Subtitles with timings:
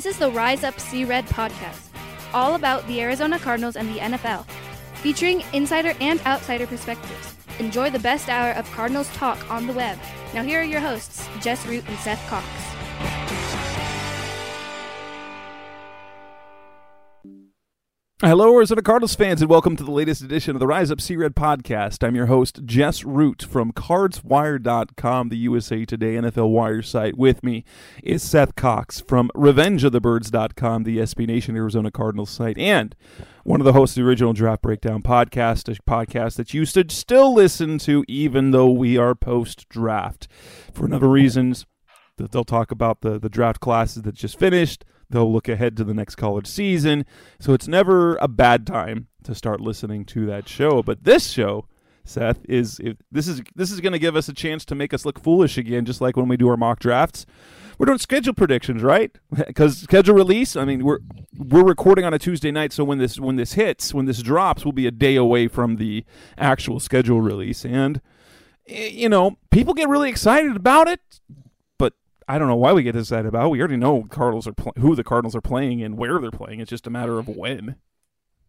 [0.00, 1.90] This is the Rise Up Sea Red podcast,
[2.32, 4.46] all about the Arizona Cardinals and the NFL,
[4.94, 7.34] featuring insider and outsider perspectives.
[7.58, 9.98] Enjoy the best hour of Cardinals talk on the web.
[10.32, 12.69] Now, here are your hosts, Jess Root and Seth Cox.
[18.22, 21.16] Hello, Arizona Cardinals fans, and welcome to the latest edition of the Rise Up Sea
[21.16, 22.06] Red podcast.
[22.06, 27.16] I'm your host, Jess Root from CardsWire.com, the USA Today NFL Wire site.
[27.16, 27.64] With me
[28.02, 32.94] is Seth Cox from RevengeOfTheBirds.com, the SB Nation Arizona Cardinals site, and
[33.44, 36.92] one of the hosts of the original Draft Breakdown podcast, a podcast that you should
[36.92, 40.28] still listen to even though we are post draft.
[40.74, 41.64] For a number of reasons,
[42.18, 44.84] they'll talk about the, the draft classes that just finished.
[45.10, 47.04] They'll look ahead to the next college season.
[47.38, 50.82] So it's never a bad time to start listening to that show.
[50.82, 51.66] But this show,
[52.04, 52.80] Seth, is
[53.10, 55.58] this is this is going to give us a chance to make us look foolish
[55.58, 57.26] again, just like when we do our mock drafts.
[57.78, 59.10] We're doing schedule predictions, right?
[59.46, 60.54] Because schedule release.
[60.54, 61.00] I mean, we're
[61.36, 64.64] we're recording on a Tuesday night, so when this when this hits, when this drops,
[64.64, 66.04] we'll be a day away from the
[66.38, 68.00] actual schedule release, and
[68.66, 71.00] you know, people get really excited about it.
[72.30, 73.50] I don't know why we get excited about.
[73.50, 76.60] We already know Cardinals are pl- who the Cardinals are playing and where they're playing.
[76.60, 77.76] It's just a matter of when.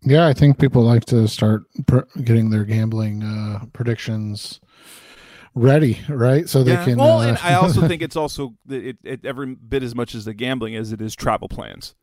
[0.03, 4.59] Yeah, I think people like to start pr- getting their gambling uh, predictions
[5.55, 6.47] ready, right?
[6.49, 6.85] So they Yeah.
[6.85, 6.97] can.
[6.97, 10.25] Well, uh, and I also think it's also it, it every bit as much as
[10.25, 11.95] the gambling as it is travel plans.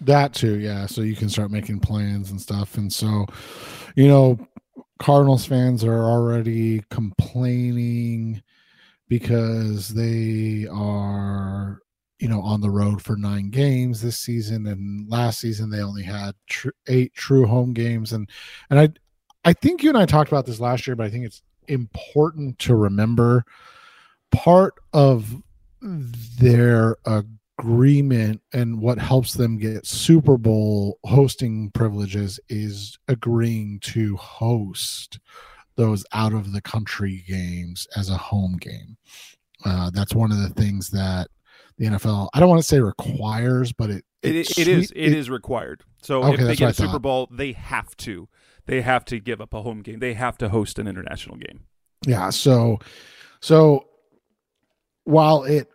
[0.00, 0.86] that too, yeah.
[0.86, 3.26] So you can start making plans and stuff, and so
[3.96, 4.38] you know,
[4.98, 8.42] Cardinals fans are already complaining
[9.12, 11.82] because they are
[12.18, 16.02] you know on the road for nine games this season and last season they only
[16.02, 18.14] had tr- eight true home games.
[18.14, 18.26] And
[18.70, 18.88] and i
[19.44, 22.58] i think you and i talked about this last year but i think it's important
[22.60, 23.44] to remember
[24.30, 25.42] part of
[25.82, 35.18] their agreement and what helps them get super bowl hosting privileges is agreeing to host
[35.76, 38.96] those out of the country games as a home game
[39.64, 41.28] uh, that's one of the things that
[41.78, 44.98] the NFL I don't want to say requires, but it It, it it is sweet-
[45.04, 45.82] it is required.
[46.02, 46.98] So Okay, if they get a Super.
[46.98, 48.28] Bowl, they have to
[48.66, 49.98] they have to give up a home game.
[50.00, 51.60] They have to host an international game.
[52.06, 52.78] Yeah, so
[53.40, 53.86] so
[55.04, 55.68] while it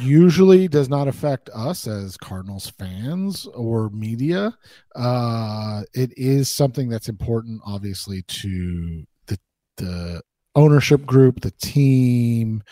[0.00, 4.56] usually does not affect us as Cardinals fans or media,
[4.96, 9.06] uh it is something that's important obviously to
[9.78, 10.22] the
[10.54, 12.62] ownership group, the team,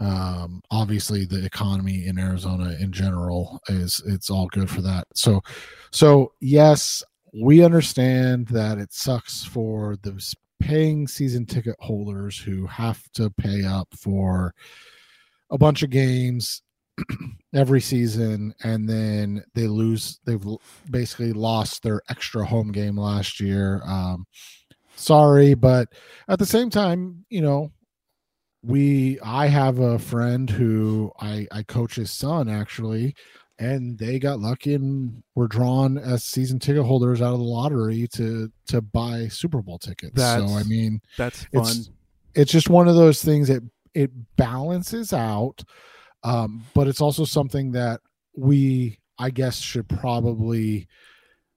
[0.00, 5.06] um obviously the economy in Arizona in general is it's all good for that.
[5.14, 5.42] So
[5.90, 7.02] so yes,
[7.40, 10.20] we understand that it sucks for the
[10.60, 14.54] paying season ticket holders who have to pay up for
[15.50, 16.62] a bunch of games
[17.54, 20.44] every season and then they lose they've
[20.90, 24.24] basically lost their extra home game last year um
[24.96, 25.88] sorry but
[26.28, 27.70] at the same time you know
[28.62, 33.14] we i have a friend who i i coach his son actually
[33.58, 38.06] and they got lucky and were drawn as season ticket holders out of the lottery
[38.12, 40.14] to to buy super bowl tickets
[40.46, 41.62] so i mean That's fun.
[41.62, 41.90] it's
[42.34, 43.62] it's just one of those things that
[43.94, 45.62] it balances out
[46.24, 48.00] um but it's also something that
[48.36, 50.86] we i guess should probably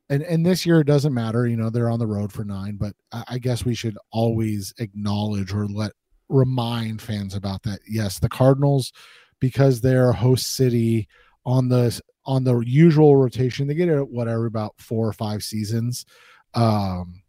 [0.10, 2.76] and and this year it doesn't matter you know they're on the road for nine
[2.76, 5.92] but i, I guess we should always acknowledge or let
[6.30, 7.80] remind fans about that.
[7.88, 8.92] Yes the cardinals
[9.40, 11.08] because they're host city
[11.46, 16.06] on the on the usual rotation they get it whatever about four or five seasons
[16.56, 17.22] um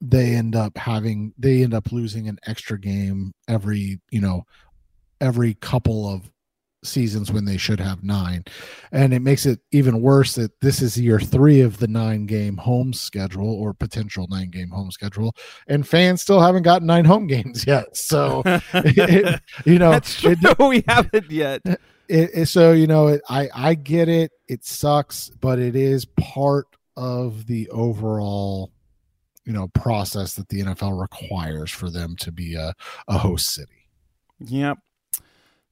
[0.00, 4.42] they end up having they end up losing an extra game every you know
[5.20, 6.30] every couple of
[6.84, 8.44] seasons when they should have nine
[8.92, 12.56] and it makes it even worse that this is year three of the nine game
[12.56, 15.34] home schedule or potential nine game home schedule
[15.66, 18.42] and fans still haven't gotten nine home games yet so
[18.74, 20.36] it- you know That's true.
[20.40, 21.62] it- we haven't yet.
[22.08, 26.66] it, so you know it, i i get it it sucks but it is part
[26.96, 28.70] of the overall
[29.44, 32.72] you know process that the nfl requires for them to be a,
[33.08, 33.72] a host city
[34.46, 34.78] Yep.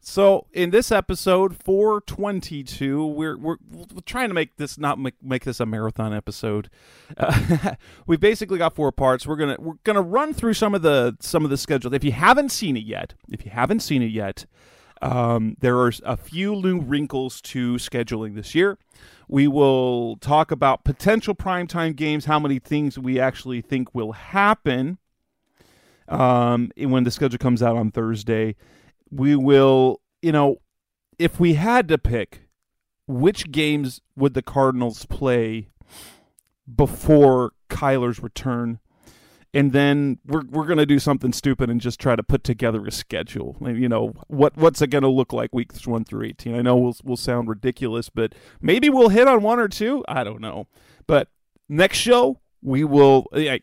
[0.08, 5.42] So in this episode 422, we're we're, we're trying to make this not make, make
[5.42, 6.70] this a marathon episode.
[7.18, 7.74] Uh,
[8.06, 9.26] we basically got four parts.
[9.26, 11.92] We're gonna we're gonna run through some of the some of the schedule.
[11.92, 14.46] If you haven't seen it yet, if you haven't seen it yet,
[15.02, 18.78] um, there are a few new wrinkles to scheduling this year.
[19.26, 24.98] We will talk about potential primetime games, how many things we actually think will happen
[26.06, 28.54] um, when the schedule comes out on Thursday.
[29.10, 30.56] We will, you know,
[31.18, 32.48] if we had to pick,
[33.06, 35.68] which games would the Cardinals play
[36.74, 38.80] before Kyler's return?
[39.54, 42.90] And then we're we're gonna do something stupid and just try to put together a
[42.90, 43.56] schedule.
[43.62, 46.54] You know what what's it gonna look like weeks one through eighteen?
[46.56, 50.04] I know we'll we'll sound ridiculous, but maybe we'll hit on one or two.
[50.08, 50.66] I don't know.
[51.06, 51.28] But
[51.68, 53.26] next show we will.
[53.32, 53.58] yeah,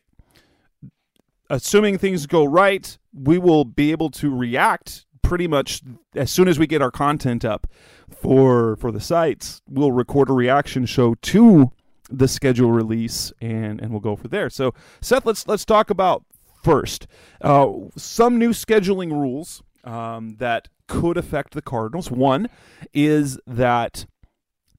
[1.50, 5.82] assuming things go right, we will be able to react pretty much
[6.14, 7.66] as soon as we get our content up
[8.08, 9.64] for for the sites.
[9.68, 11.72] We'll record a reaction show to
[12.08, 14.52] the schedule release and and we'll go for there.
[14.52, 16.24] So Seth, let's let's talk about
[16.62, 17.08] first
[17.42, 22.12] uh, some new scheduling rules um, that could affect the Cardinals.
[22.12, 22.48] One
[22.94, 24.06] is that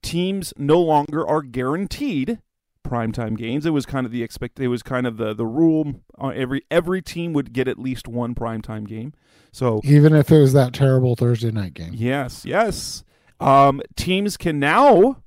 [0.01, 2.39] teams no longer are guaranteed
[2.85, 3.65] primetime games.
[3.65, 4.59] It was kind of the expect.
[4.59, 6.01] It was kind of the the rule.
[6.19, 9.13] Uh, every every team would get at least one primetime game.
[9.51, 13.03] So even if it was that terrible thursday night game yes, yes,
[13.39, 15.23] um, teams can now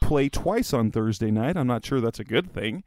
[0.00, 1.56] play twice on Thursday night.
[1.56, 2.84] I'm not sure that's a good thing.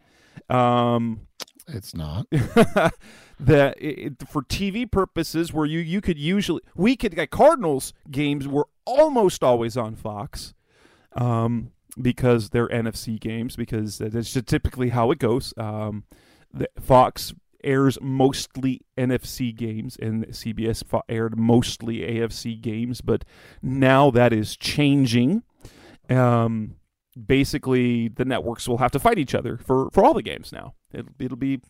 [0.50, 1.28] Um,
[1.68, 7.30] it's not that it, for TV purposes, where you you could usually we could get
[7.30, 10.54] Cardinals games were almost always on Fox,
[11.14, 15.54] um, because they're NFC games because that's just typically how it goes.
[15.58, 16.06] Um,
[16.54, 17.34] the Fox
[17.64, 23.24] airs mostly NFC games, and CBS fo- aired mostly AFC games, but
[23.62, 25.44] now that is changing.
[26.10, 26.76] Um,
[27.26, 30.74] basically, the networks will have to fight each other for for all the games now.
[30.94, 31.62] It'll it'll be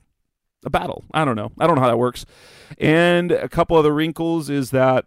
[0.65, 1.03] a battle.
[1.13, 1.51] I don't know.
[1.59, 2.25] I don't know how that works.
[2.77, 5.05] And a couple other wrinkles is that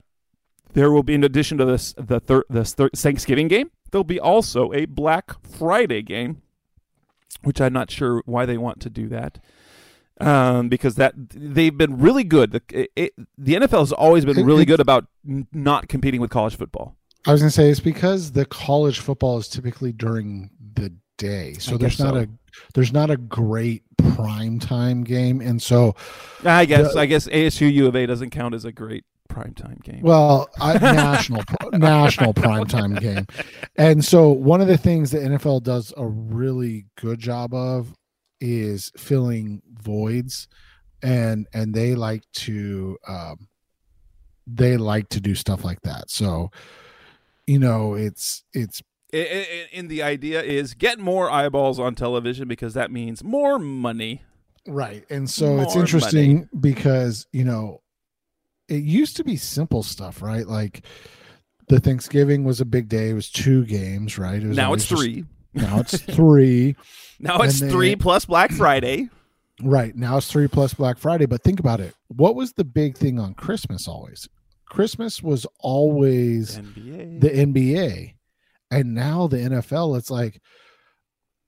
[0.72, 4.18] there will be, in addition to this, the thir- this thir- Thanksgiving game, there'll be
[4.18, 6.42] also a Black Friday game,
[7.44, 9.38] which I'm not sure why they want to do that.
[10.20, 12.50] Um, because that they've been really good.
[12.50, 16.30] The it, it, the NFL has always been really good about n- not competing with
[16.30, 16.96] college football.
[17.26, 21.76] i was gonna say it's because the college football is typically during the day so
[21.76, 22.20] there's not so.
[22.20, 22.26] a
[22.74, 25.94] there's not a great prime time game and so
[26.44, 29.82] I guess The- I guess ASU U of A doesn't count as a great primetime
[29.82, 30.00] game.
[30.02, 31.42] Well, I, national
[31.72, 33.26] national primetime game,
[33.76, 37.92] and so one of the things the NFL does a really good job of
[38.40, 40.48] is filling voids,
[41.02, 43.48] and and they like to um,
[44.46, 46.10] they like to do stuff like that.
[46.10, 46.50] So,
[47.46, 48.82] you know, it's it's
[49.12, 53.58] I- I- and the idea is get more eyeballs on television because that means more
[53.58, 54.22] money.
[54.66, 55.04] Right.
[55.10, 57.80] And so it's More interesting because, you know,
[58.74, 60.46] it used to be simple stuff, right?
[60.46, 60.82] Like
[61.68, 63.10] the Thanksgiving was a big day.
[63.10, 64.42] It was two games, right?
[64.42, 65.24] It was Now it's just- three.
[65.54, 66.76] now it's three.
[67.20, 69.08] Now it's three plus Black Friday.
[69.62, 69.94] right.
[69.96, 71.26] Now it's three plus Black Friday.
[71.26, 71.94] But think about it.
[72.08, 74.28] What was the big thing on Christmas always?
[74.68, 77.20] Christmas was always NBA.
[77.20, 78.14] the NBA.
[78.70, 80.40] And now the NFL, it's like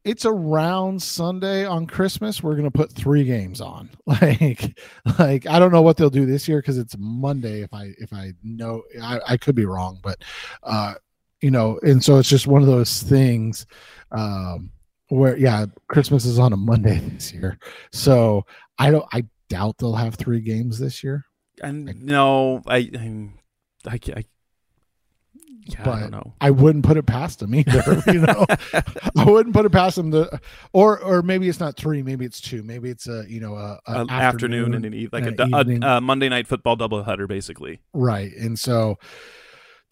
[0.07, 2.41] it's around Sunday on Christmas.
[2.41, 3.91] We're gonna put three games on.
[4.07, 4.79] Like,
[5.19, 7.63] like I don't know what they'll do this year because it's Monday.
[7.63, 10.23] If I if I know, I, I could be wrong, but
[10.63, 10.95] uh,
[11.43, 13.67] you know, and so it's just one of those things
[14.13, 14.71] um,
[15.09, 17.59] where yeah, Christmas is on a Monday this year.
[17.91, 18.47] So
[18.79, 19.05] I don't.
[19.13, 21.27] I doubt they'll have three games this year.
[21.63, 23.31] and no, I,
[23.89, 24.25] I, I,
[25.67, 26.35] yeah, I But- don't know.
[26.41, 28.03] I wouldn't put it past them either.
[28.07, 28.47] You know,
[29.17, 30.41] I wouldn't put it past them The
[30.73, 33.81] or or maybe it's not three, maybe it's two, maybe it's a you know a,
[33.87, 36.01] a um, An afternoon, and an eve, like uh, a, and du- a, a uh,
[36.01, 37.81] Monday night football doubleheader, basically.
[37.93, 38.97] right, and so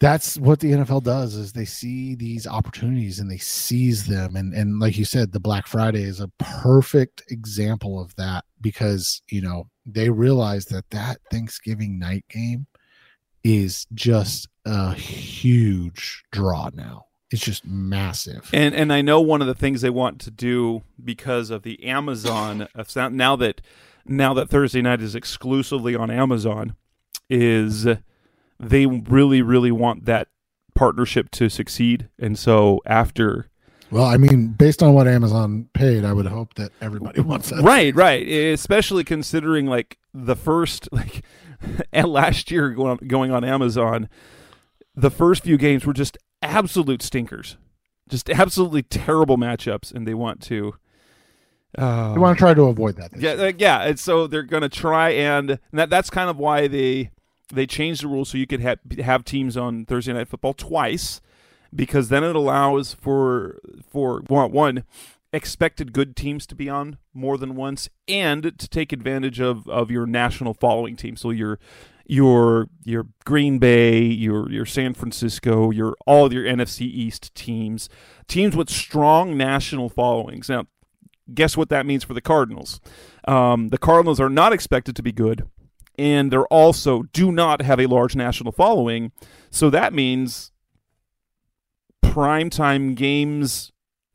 [0.01, 4.53] that's what the NFL does is they see these opportunities and they seize them, and
[4.53, 9.41] and like you said, the Black Friday is a perfect example of that because you
[9.41, 12.67] know they realize that that Thanksgiving night game
[13.43, 17.05] is just a huge draw now.
[17.31, 18.49] It's just massive.
[18.53, 21.83] And and I know one of the things they want to do because of the
[21.83, 23.61] Amazon of sound now that
[24.05, 26.75] now that Thursday night is exclusively on Amazon
[27.29, 27.87] is
[28.59, 30.27] they really really want that
[30.75, 32.09] partnership to succeed.
[32.19, 33.49] And so after
[33.89, 37.63] Well, I mean, based on what Amazon paid, I would hope that everybody wants that.
[37.63, 41.23] right, right, especially considering like the first like
[41.91, 44.09] and last year going on, going on Amazon,
[44.95, 47.57] the first few games were just absolute stinkers,
[48.09, 50.75] just absolutely terrible matchups, and they want to.
[51.77, 53.11] Uh, We want to try to avoid that.
[53.17, 53.45] yeah, year.
[53.47, 56.67] uh, yeah, and so they're going to try and, and that that's kind of why
[56.67, 57.11] they
[57.53, 61.21] they changed the rules so you could have have teams on Thursday night football twice
[61.75, 63.59] because then it allows for
[63.91, 64.83] for one, one
[65.33, 69.91] expected good teams to be on more than once and to take advantage of of
[69.91, 71.17] your national following team.
[71.17, 71.59] So your
[72.05, 77.89] your your Green Bay, your your San Francisco, your all of your NFC East teams,
[78.27, 80.49] teams with strong national followings.
[80.49, 80.65] Now,
[81.33, 82.79] guess what that means for the Cardinals?
[83.27, 85.45] Um, the Cardinals are not expected to be good,
[85.97, 89.11] and they're also do not have a large national following.
[89.49, 90.51] So that means
[92.03, 93.71] primetime games.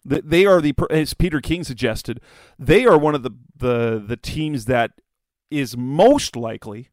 [0.08, 2.20] th- They are the as Peter King suggested,
[2.58, 4.92] they are one of the the the teams that
[5.50, 6.88] is most likely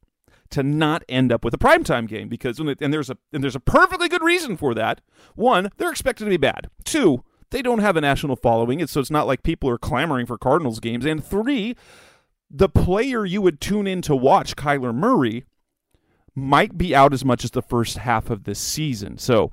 [0.50, 3.60] to not end up with a primetime game because and there's a and there's a
[3.60, 5.00] perfectly good reason for that.
[5.34, 6.68] One, they're expected to be bad.
[6.84, 10.26] Two, they don't have a national following, and so it's not like people are clamoring
[10.26, 11.04] for Cardinals games.
[11.04, 11.76] And three,
[12.50, 15.44] the player you would tune in to watch, Kyler Murray,
[16.34, 19.18] might be out as much as the first half of this season.
[19.18, 19.50] So,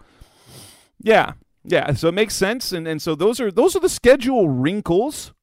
[1.01, 1.33] yeah,
[1.63, 1.93] yeah.
[1.93, 5.33] So it makes sense, and and so those are those are the schedule wrinkles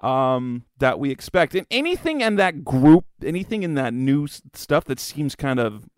[0.00, 1.54] um, that we expect.
[1.54, 5.88] And anything in that group, anything in that new stuff that seems kind of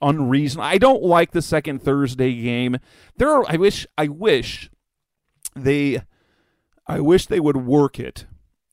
[0.00, 0.66] unreasonable.
[0.66, 2.78] I don't like the second Thursday game.
[3.16, 3.44] There are.
[3.48, 3.86] I wish.
[3.96, 4.70] I wish
[5.54, 6.02] they.
[6.86, 8.26] I wish they would work it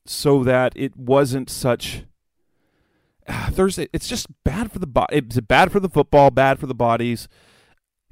[0.06, 2.04] so that it wasn't such.
[3.28, 5.16] Ah, Thursday, it's just bad for the body.
[5.16, 7.28] It's bad for the football, bad for the bodies.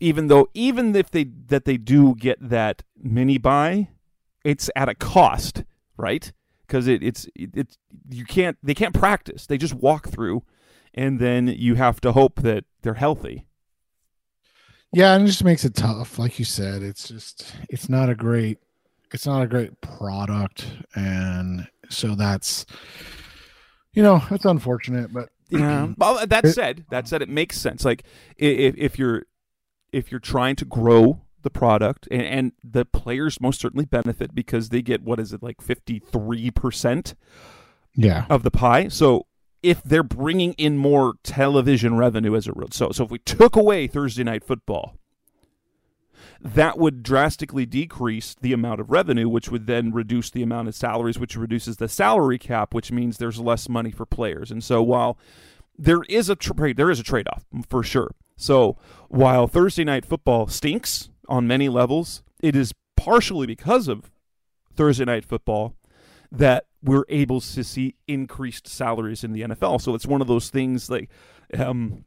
[0.00, 3.88] Even though, even if they that they do get that mini bye,
[4.44, 5.62] it's at a cost,
[5.96, 6.32] right?
[6.66, 9.46] Because it, it's it, it's you can't they can't practice.
[9.46, 10.42] They just walk through,
[10.92, 13.46] and then you have to hope that they're healthy.
[14.92, 16.18] Yeah, and it just makes it tough.
[16.18, 18.58] Like you said, it's just it's not a great
[19.12, 22.64] it's not a great product, and so that's
[23.92, 25.88] you know it's unfortunate, but Yeah.
[25.96, 27.84] Well, that said, that said, it makes sense.
[27.84, 28.02] Like
[28.36, 29.26] if if you're
[29.92, 34.70] if you're trying to grow the product and, and the players most certainly benefit because
[34.70, 37.14] they get what is it like fifty three percent
[37.94, 38.88] yeah, of the pie.
[38.88, 39.26] So
[39.62, 43.54] if they're bringing in more television revenue as a result, so so if we took
[43.54, 44.96] away Thursday night football,
[46.40, 50.74] that would drastically decrease the amount of revenue, which would then reduce the amount of
[50.74, 54.50] salaries, which reduces the salary cap, which means there's less money for players.
[54.50, 55.16] And so while
[55.78, 58.10] there is a trade, there is a trade off for sure.
[58.36, 58.76] So
[59.08, 64.10] while Thursday night football stinks on many levels, it is partially because of
[64.74, 65.74] Thursday night football
[66.30, 69.80] that we're able to see increased salaries in the NFL.
[69.80, 71.08] So it's one of those things like
[71.56, 72.04] um,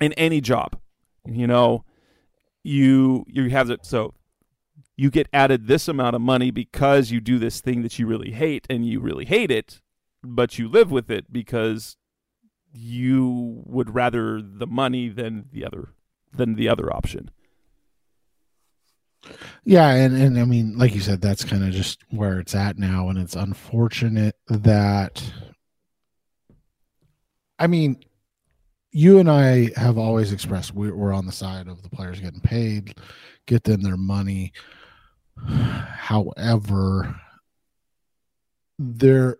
[0.00, 0.78] in any job,
[1.24, 1.84] you know,
[2.62, 4.14] you you have it so
[4.96, 8.32] you get added this amount of money because you do this thing that you really
[8.32, 9.80] hate and you really hate it,
[10.22, 11.96] but you live with it because
[12.72, 15.90] you would rather the money than the other
[16.32, 17.30] than the other option.
[19.64, 22.78] Yeah, and and I mean, like you said, that's kind of just where it's at
[22.78, 25.22] now, and it's unfortunate that.
[27.58, 28.04] I mean,
[28.92, 32.40] you and I have always expressed we're, we're on the side of the players getting
[32.40, 32.94] paid,
[33.46, 34.52] get them their money.
[35.46, 37.20] However,
[38.78, 39.36] their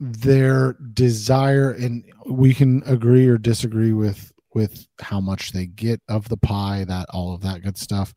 [0.00, 6.28] their desire, and we can agree or disagree with with how much they get of
[6.28, 8.14] the pie, that all of that good stuff.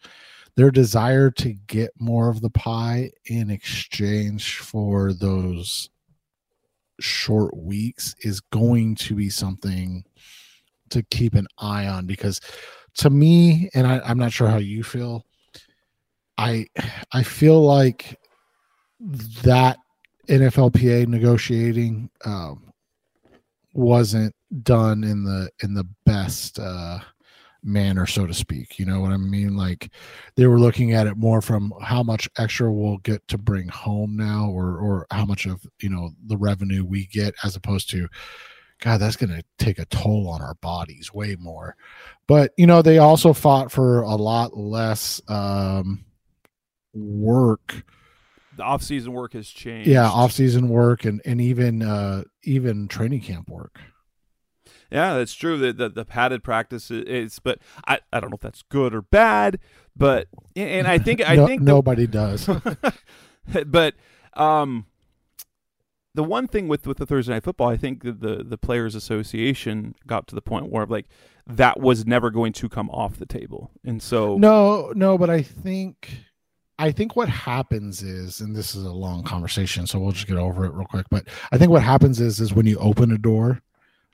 [0.55, 5.89] Their desire to get more of the pie in exchange for those
[6.99, 10.03] short weeks is going to be something
[10.89, 12.39] to keep an eye on because
[12.95, 15.25] to me and I, i'm not sure how you feel
[16.37, 16.67] i
[17.11, 18.19] i feel like
[19.43, 19.77] that
[20.27, 22.71] nflpa negotiating um,
[23.73, 26.99] wasn't done in the in the best uh
[27.63, 29.55] manner so to speak you know what i mean?
[29.55, 29.91] Like
[30.35, 34.15] they were looking at it more from how much extra we'll get to bring home
[34.15, 38.07] now or or how much of you know the revenue we get as opposed to
[38.81, 41.75] god that's going to take a toll on our bodies way more.
[42.27, 46.03] But you know they also fought for a lot less um
[46.93, 47.83] work.
[48.57, 49.87] The off-season work has changed.
[49.87, 53.79] yeah off-season work and and even uh even training camp work
[54.91, 55.57] Yeah, that's true.
[55.57, 59.01] The the, the padded practice is, but I, I don't know if that's good or
[59.01, 59.59] bad.
[59.95, 62.49] But and I think I No- think the- nobody does.
[63.65, 63.95] but
[64.33, 64.85] um,
[66.13, 68.95] the one thing with with the Thursday night football, I think the, the the players'
[68.95, 71.07] association got to the point where like
[71.47, 75.41] that was never going to come off the table, and so No, no, but I
[75.41, 76.09] think
[76.77, 80.37] I think what happens is, and this is a long conversation, so we'll just get
[80.37, 81.07] over it real quick.
[81.09, 83.61] But I think what happens is is when you open a door,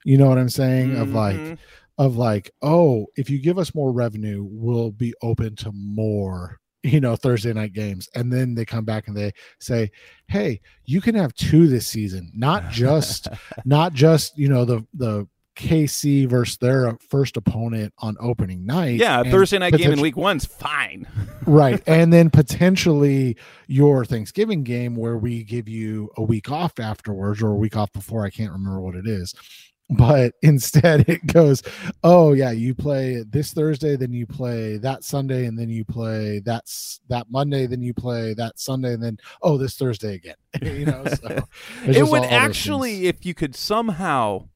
[0.08, 0.96] you know what I'm saying?
[0.96, 1.58] Of like Mhm.
[1.98, 7.00] of like, oh, if you give us more revenue, we'll be open to more, you
[7.02, 8.08] know, Thursday night games.
[8.16, 9.90] And then they come back and they say,
[10.28, 13.28] Hey, you can have two this season, not just
[13.66, 19.00] not just, you know, the the KC versus their first opponent on opening night.
[19.00, 21.08] yeah, Thursday night game in week one's fine.
[21.48, 23.36] right and then potentially
[23.68, 27.92] your thanksgiving game where we give you a week off afterwards or a week off
[27.92, 29.34] before i can't remember what it is
[29.90, 31.64] but instead it goes
[32.04, 36.40] oh yeah you play this thursday then you play that sunday and then you play
[36.40, 40.86] that's that monday then you play that sunday and then oh this thursday again you
[40.86, 41.40] know so
[41.86, 44.48] it would actually, if you could somehow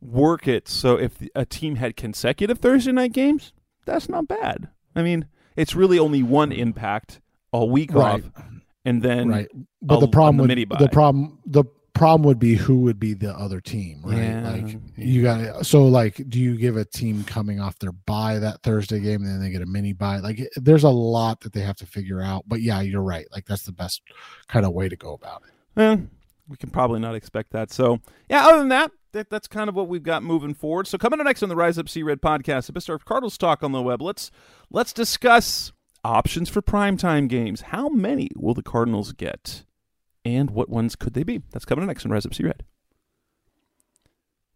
[0.00, 3.52] work it so if a team had consecutive Thursday night games,
[3.84, 4.68] that's not bad.
[4.94, 7.20] I mean, it's really only one impact
[7.52, 8.22] a week Right.
[8.24, 8.30] off,
[8.84, 9.48] and then right
[9.82, 10.76] but a- the problem the bye.
[10.78, 11.64] the problem the
[11.96, 15.66] problem would be who would be the other team right Yeah, like you got it.
[15.66, 19.30] so like do you give a team coming off their bye that thursday game and
[19.30, 22.20] then they get a mini bye like there's a lot that they have to figure
[22.22, 24.02] out but yeah you're right like that's the best
[24.48, 25.96] kind of way to go about it Eh,
[26.48, 27.70] we can probably not expect that.
[27.70, 28.00] So,
[28.30, 30.86] yeah, other than that, that, that's kind of what we've got moving forward.
[30.86, 33.36] So, coming up next on the Rise Up Sea Red podcast, the best of Cardinals
[33.36, 34.00] talk on the web.
[34.00, 34.30] Let's
[34.70, 35.72] let's discuss
[36.02, 37.60] options for primetime games.
[37.60, 39.64] How many will the Cardinals get,
[40.26, 41.40] and what ones could they be?
[41.52, 42.64] That's coming next on Rise Up C Red.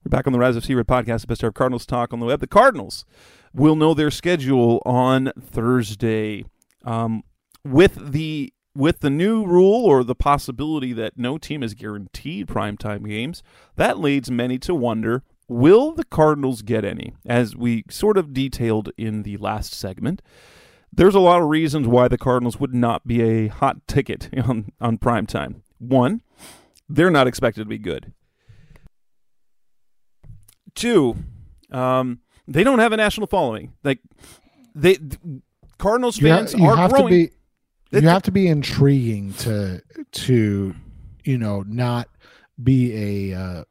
[0.04, 2.18] We're back on the Rise of C Red podcast, the best of Cardinals talk on
[2.18, 2.40] the web.
[2.40, 3.04] The Cardinals
[3.54, 6.44] will know their schedule on Thursday.
[6.84, 7.22] Um,
[7.64, 13.06] with the with the new rule or the possibility that no team is guaranteed primetime
[13.06, 13.42] games,
[13.76, 17.12] that leads many to wonder will the Cardinals get any?
[17.26, 20.22] As we sort of detailed in the last segment,
[20.92, 24.72] there's a lot of reasons why the Cardinals would not be a hot ticket on,
[24.80, 25.62] on primetime.
[25.78, 26.22] One,
[26.88, 28.12] they're not expected to be good.
[30.74, 31.16] Two,
[31.70, 33.72] um, they don't have a national following.
[33.84, 34.00] Like
[34.74, 34.98] they
[35.78, 37.08] Cardinals you, ha- fans you are have growing.
[37.08, 37.10] to
[37.90, 40.74] be you have to be intriguing to to
[41.24, 42.08] you know not
[42.62, 43.64] be a uh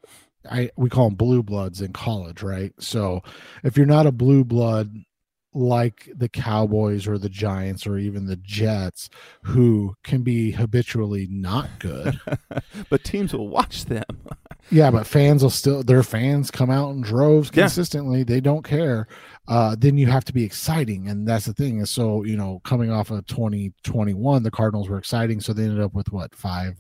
[0.49, 2.73] I we call them blue bloods in college, right?
[2.79, 3.21] So
[3.63, 4.93] if you're not a blue blood
[5.53, 9.09] like the Cowboys or the Giants or even the Jets,
[9.43, 12.19] who can be habitually not good,
[12.89, 14.03] but teams will watch them.
[14.71, 17.63] yeah, but fans will still their fans come out in droves Yeah.
[17.63, 18.23] consistently.
[18.23, 19.07] They don't care.
[19.47, 21.79] Uh, then you have to be exciting, and that's the thing.
[21.79, 25.79] Is so you know coming off of 2021, the Cardinals were exciting, so they ended
[25.81, 26.77] up with what five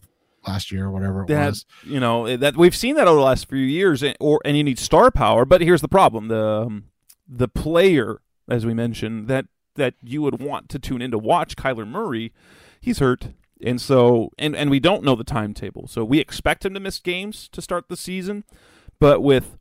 [0.47, 1.65] last year or whatever it that was.
[1.83, 4.63] you know that we've seen that over the last few years, and, or and you
[4.63, 5.43] need star power.
[5.45, 6.83] But here's the problem: the um,
[7.27, 11.55] the player, as we mentioned, that that you would want to tune in to watch
[11.55, 12.33] Kyler Murray,
[12.81, 13.29] he's hurt,
[13.61, 16.99] and so and and we don't know the timetable, so we expect him to miss
[16.99, 18.43] games to start the season,
[18.99, 19.57] but with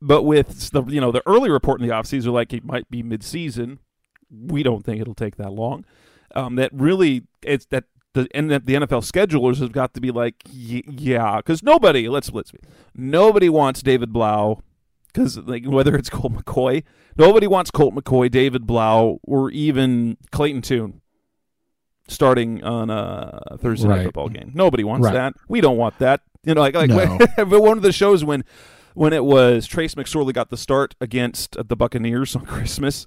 [0.00, 3.02] but with the you know the early report in the offseason like it might be
[3.02, 3.78] mid-season.
[4.30, 5.84] We don't think it'll take that long.
[6.34, 10.10] Um, that really it's that the and that the NFL schedulers have got to be
[10.10, 12.52] like yeah because nobody let's let's
[12.94, 14.62] nobody wants David Blough
[15.12, 16.82] because like whether it's Colt McCoy
[17.16, 21.00] nobody wants Colt McCoy David Blough or even Clayton Tune
[22.08, 24.04] starting on a Thursday night Right.
[24.06, 25.14] football game nobody wants Right.
[25.14, 27.18] that we don't want that you know like like No.
[27.36, 28.44] but one of the shows when
[28.94, 33.06] when it was Trace McSorley got the start against the Buccaneers on Christmas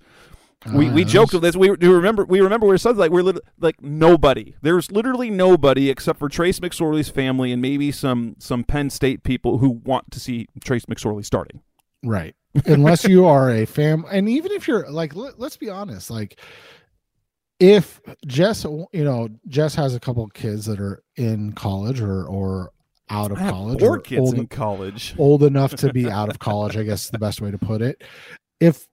[0.73, 1.57] we we Uh, joked with this.
[1.57, 4.55] We do remember we remember we were something like we're lit- like nobody.
[4.61, 9.57] There's literally nobody except for Trace McSorley's family and maybe some some Penn State people
[9.57, 11.59] who want to see Trace McSorley starting.
[12.03, 12.35] Right.
[12.65, 16.39] Unless you are a fam and even if you're like let, let's be honest like
[17.59, 22.25] if jess you know jess has a couple of kids that are in college or
[22.25, 22.71] or
[23.09, 25.15] out of college four or kids old, in college.
[25.17, 27.81] old enough to be out of college i guess is the best way to put
[27.81, 28.03] it.
[28.59, 28.87] If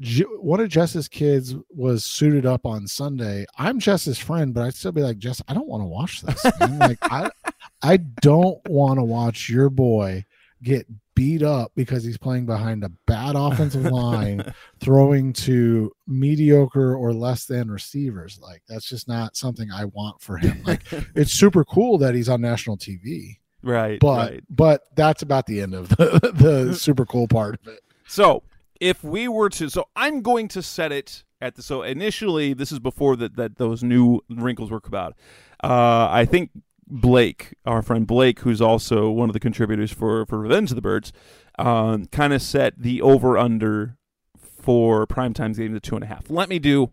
[0.00, 4.74] J- one of jess's kids was suited up on sunday i'm jess's friend but i'd
[4.74, 6.44] still be like jess i don't want to watch this
[6.80, 7.30] like i
[7.82, 10.24] i don't want to watch your boy
[10.64, 17.12] get beat up because he's playing behind a bad offensive line throwing to mediocre or
[17.12, 20.82] less than receivers like that's just not something i want for him like
[21.14, 24.44] it's super cool that he's on national tv right, but right.
[24.50, 27.80] but that's about the end of the, the super cool part of it.
[28.06, 28.42] So
[28.80, 31.62] if we were to, so I'm going to set it at the.
[31.62, 35.16] So initially, this is before that that those new wrinkles were about.
[35.62, 36.50] Uh, I think
[36.86, 40.82] Blake, our friend Blake, who's also one of the contributors for for Revenge of the
[40.82, 41.12] Birds,
[41.58, 43.96] um, kind of set the over under
[44.36, 46.30] for primetime games to two and a half.
[46.30, 46.90] Let me do.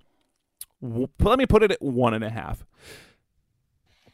[0.82, 2.66] Let me put it at one and a half.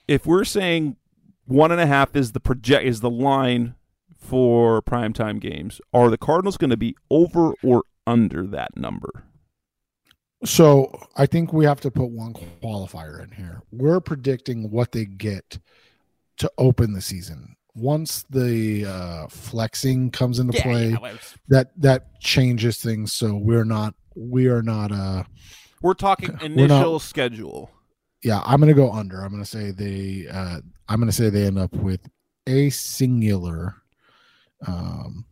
[0.08, 0.98] If we're saying
[1.46, 3.76] one and a half is the project is the line
[4.18, 9.24] for primetime games, are the Cardinals going to be over or under that number?
[10.46, 13.62] So I think we have to put one qualifier in here.
[13.72, 15.58] We're predicting what they get
[16.38, 17.56] to open the season.
[17.74, 20.96] Once the uh, flexing comes into play,
[21.48, 23.14] that that changes things.
[23.14, 25.24] So we're not we are not uh
[25.82, 27.70] We're talking We're initial not- schedule.
[28.24, 29.22] yeah, I'm gonna go under.
[29.22, 32.02] I'm gonna say they uh I'm gonna say they end up with
[32.48, 33.76] a singular
[34.66, 35.26] um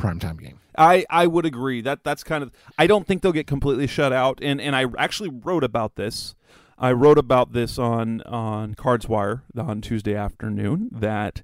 [0.00, 0.58] primetime game.
[0.76, 4.12] I, I would agree that that's kind of I don't think they'll get completely shut
[4.12, 6.34] out and and I actually wrote about this.
[6.78, 11.42] I wrote about this on on Cards Wire on Tuesday afternoon that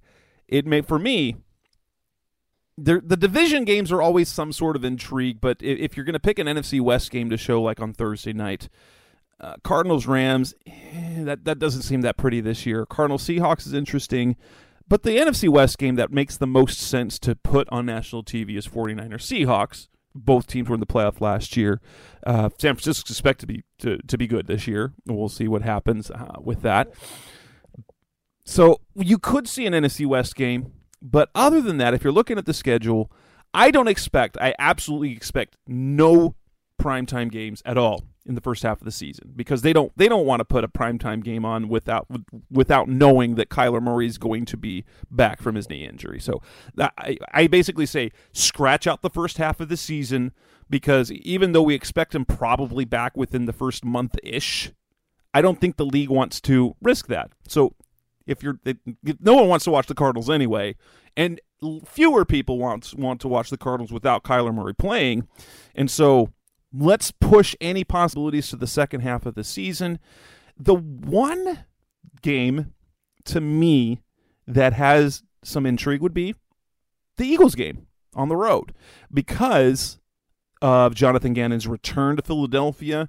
[0.49, 1.37] it may for me
[2.79, 6.38] the division games are always some sort of intrigue, but if you're going to pick
[6.38, 8.69] an NFC West game to show like on Thursday night,
[9.40, 12.87] uh, Cardinals Rams eh, that that doesn't seem that pretty this year.
[12.87, 14.37] Cardinals Seahawks is interesting.
[14.88, 18.57] But the NFC West game that makes the most sense to put on national TV
[18.57, 19.88] is 49ers Seahawks.
[20.14, 21.81] Both teams were in the playoff last year.
[22.25, 24.94] Uh, San Francisco's expected to be to, to be good this year.
[25.07, 26.92] We'll see what happens uh, with that.
[28.44, 30.72] So you could see an NFC West game,
[31.03, 33.11] but other than that, if you're looking at the schedule,
[33.53, 34.38] I don't expect.
[34.40, 36.37] I absolutely expect no
[36.81, 40.09] primetime games at all in the first half of the season because they don't they
[40.09, 42.07] don't want to put a primetime game on without
[42.51, 46.21] without knowing that Kyler Murray is going to be back from his knee injury.
[46.21, 46.43] So
[46.79, 50.33] I, I basically say scratch out the first half of the season
[50.69, 54.73] because even though we expect him probably back within the first month ish,
[55.33, 57.31] I don't think the league wants to risk that.
[57.47, 57.75] So
[58.27, 58.59] if you're
[59.21, 60.75] no one wants to watch the Cardinals anyway,
[61.17, 61.41] and
[61.87, 65.29] fewer people want want to watch the Cardinals without Kyler Murray playing,
[65.75, 66.33] and so
[66.73, 69.99] let's push any possibilities to the second half of the season.
[70.59, 71.65] The one
[72.23, 72.75] game
[73.27, 74.03] to me
[74.47, 76.35] that has some intrigue would be
[77.17, 78.73] the Eagles game on the road
[79.13, 79.99] because
[80.63, 83.09] of Jonathan Gannon's return to Philadelphia.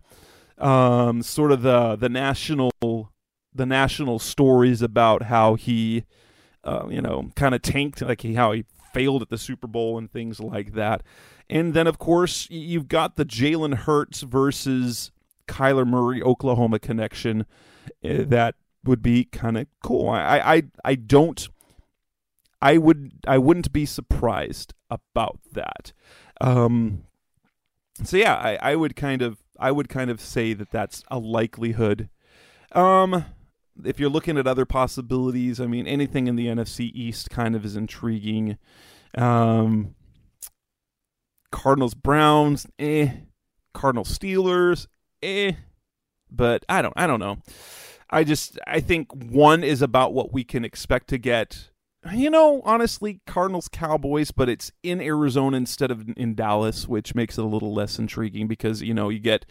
[0.58, 6.04] Um, sort of the the national the national stories about how he,
[6.64, 8.66] uh, you know, kind of tanked, like he, how he
[8.98, 11.04] failed at the Super Bowl and things like that.
[11.50, 15.12] And then, of course, you've got the Jalen Hurts versus
[15.48, 17.46] Kyler Murray Oklahoma connection
[18.04, 20.10] uh, that would be kind of cool.
[20.10, 21.48] I, I, I don't.
[22.60, 25.94] I would I wouldn't be surprised about that.
[26.42, 27.04] Um,
[28.04, 31.20] so yeah, I, I would kind of I would kind of say that that's a
[31.20, 32.10] likelihood.
[32.72, 33.26] Um,
[33.84, 37.66] if you're looking at other possibilities, I mean, anything in the NFC East kind of
[37.66, 38.58] is intriguing.
[39.16, 39.96] Um,
[41.52, 43.10] Cardinals Browns, eh.
[43.74, 44.88] Cardinals Steelers,
[45.22, 45.54] eh.
[46.30, 47.38] But I don't I don't know.
[48.10, 51.70] I just I think one is about what we can expect to get.
[52.14, 57.38] You know, honestly, Cardinals Cowboys, but it's in Arizona instead of in Dallas, which makes
[57.38, 59.46] it a little less intriguing because, you know, you get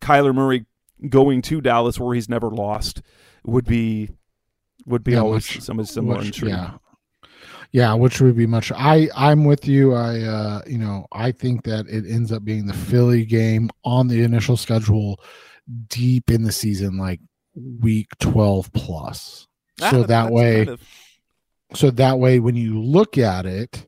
[0.00, 0.66] Kyler Murray
[1.08, 3.02] going to Dallas where he's never lost
[3.46, 4.10] would be
[4.86, 6.50] would be Yeah, always which- some similar Which- intrigue.
[6.52, 6.78] yeah.
[7.72, 9.92] Yeah which would be much i i'm with you.
[9.94, 14.08] I uh you know i think that it ends up being the philly game on
[14.08, 15.20] the initial schedule
[15.88, 17.20] deep in the season like
[17.80, 19.46] week 12 plus.
[19.82, 20.80] Ah, so that way kind of-
[21.74, 23.86] so that way when you look at it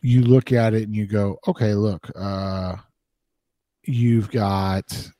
[0.00, 2.76] you look at it and you go okay look uh
[3.84, 5.10] you've got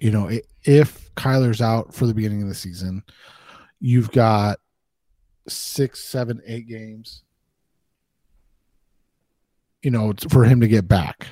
[0.00, 0.30] you know
[0.64, 3.02] if kyler's out for the beginning of the season
[3.80, 4.58] you've got
[5.48, 7.22] six seven eight games
[9.82, 11.26] you know for him to get back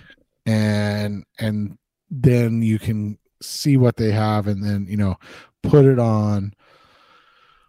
[0.46, 1.78] and and
[2.11, 5.16] then you can see what they have and then you know
[5.62, 6.52] put it on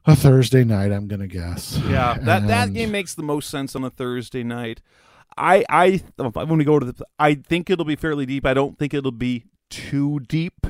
[0.05, 3.83] a thursday night i'm gonna guess Yeah, that that game makes the most sense on
[3.83, 4.81] a Thursday night.
[5.38, 8.45] I I when we go to the, I think it'll be fairly deep.
[8.45, 10.65] I don't think it'll be too deep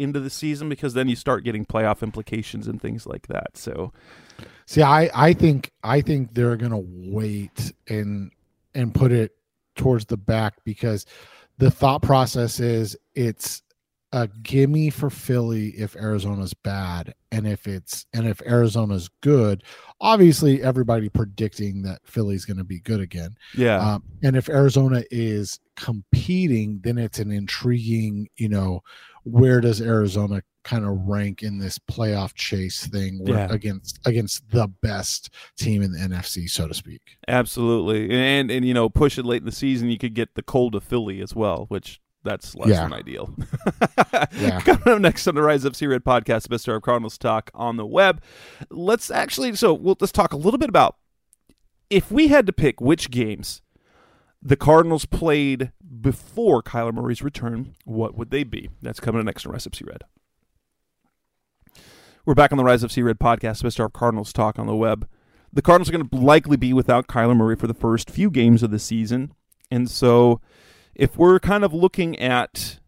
[0.00, 3.56] into the season because then you start getting playoff implications and things like that.
[3.56, 3.92] So
[4.70, 8.30] See, I I think I think they're gonna wait and
[8.72, 9.32] and put it
[9.74, 11.06] towards the back because
[11.58, 13.62] the thought process is it's
[14.12, 19.64] a gimme for Philly if Arizona's bad, and if it's and if Arizona's good.
[20.00, 23.34] Obviously, everybody predicting that Philly's going to be good again.
[23.56, 23.78] Yeah.
[23.78, 28.82] Um, and if Arizona is competing, then it's an intriguing, you know,
[29.24, 33.48] where does Arizona kind of rank in this playoff chase thing Yeah.
[33.50, 37.00] against against the best team in the NFC, so to speak.
[37.28, 40.42] Absolutely, and and you know, push it late in the season, you could get the
[40.42, 42.82] cold of Philly as well, which that's less Yeah.
[42.82, 43.34] than ideal.
[44.38, 44.60] Yeah.
[44.64, 46.76] Coming up next on the Rise Up C Red podcast, Mr.
[46.76, 48.22] of Cardinals talk on the web.
[48.70, 50.96] Let's actually, so we'll let's talk a little bit about
[51.88, 53.62] if we had to pick which games
[54.42, 58.70] the Cardinals played before Kyler Murray's return, what would they be?
[58.82, 60.04] That's coming up next on Rise Up Red.
[62.24, 63.84] We're back on the Rise of C Red podcast, Mr.
[63.84, 65.08] of Cardinals talk on the web.
[65.52, 68.62] The Cardinals are going to likely be without Kyler Murray for the first few games
[68.62, 69.32] of the season.
[69.70, 70.40] And so
[70.94, 72.78] if we're kind of looking at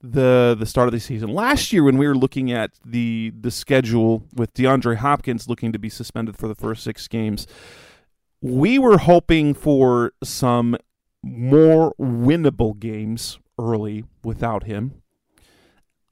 [0.00, 3.50] the the start of the season last year when we were looking at the the
[3.50, 7.46] schedule with DeAndre Hopkins looking to be suspended for the first 6 games,
[8.40, 10.76] we were hoping for some
[11.22, 15.02] more winnable games early without him.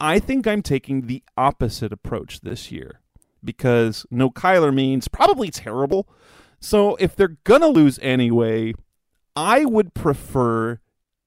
[0.01, 3.01] I think I'm taking the opposite approach this year
[3.43, 6.09] because no Kyler means probably terrible.
[6.61, 8.75] So if they're going to lose anyway,
[9.35, 10.81] I would prefer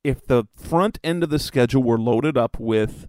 [0.03, 3.07] if the front end of the schedule were loaded up with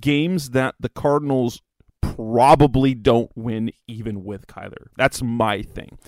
[0.00, 1.62] games that the Cardinals
[2.02, 4.88] probably don't win even with Kyler.
[4.96, 5.98] That's my thing.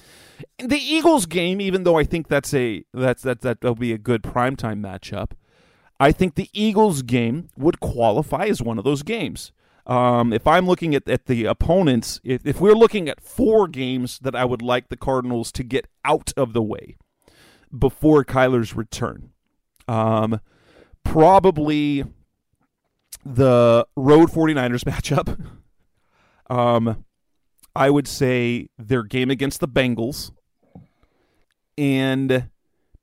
[0.59, 4.23] The Eagles game, even though I think that's a that's that that'll be a good
[4.23, 5.31] primetime matchup,
[5.99, 9.53] I think the Eagles game would qualify as one of those games.
[9.87, 14.19] Um, if I'm looking at, at the opponents, if, if we're looking at four games
[14.19, 16.97] that I would like the Cardinals to get out of the way
[17.77, 19.31] before Kyler's return,
[19.87, 20.41] um,
[21.05, 22.05] probably
[23.25, 25.39] the road 49ers matchup.
[26.51, 27.05] Um,
[27.77, 30.31] I would say their game against the Bengals
[31.77, 32.49] and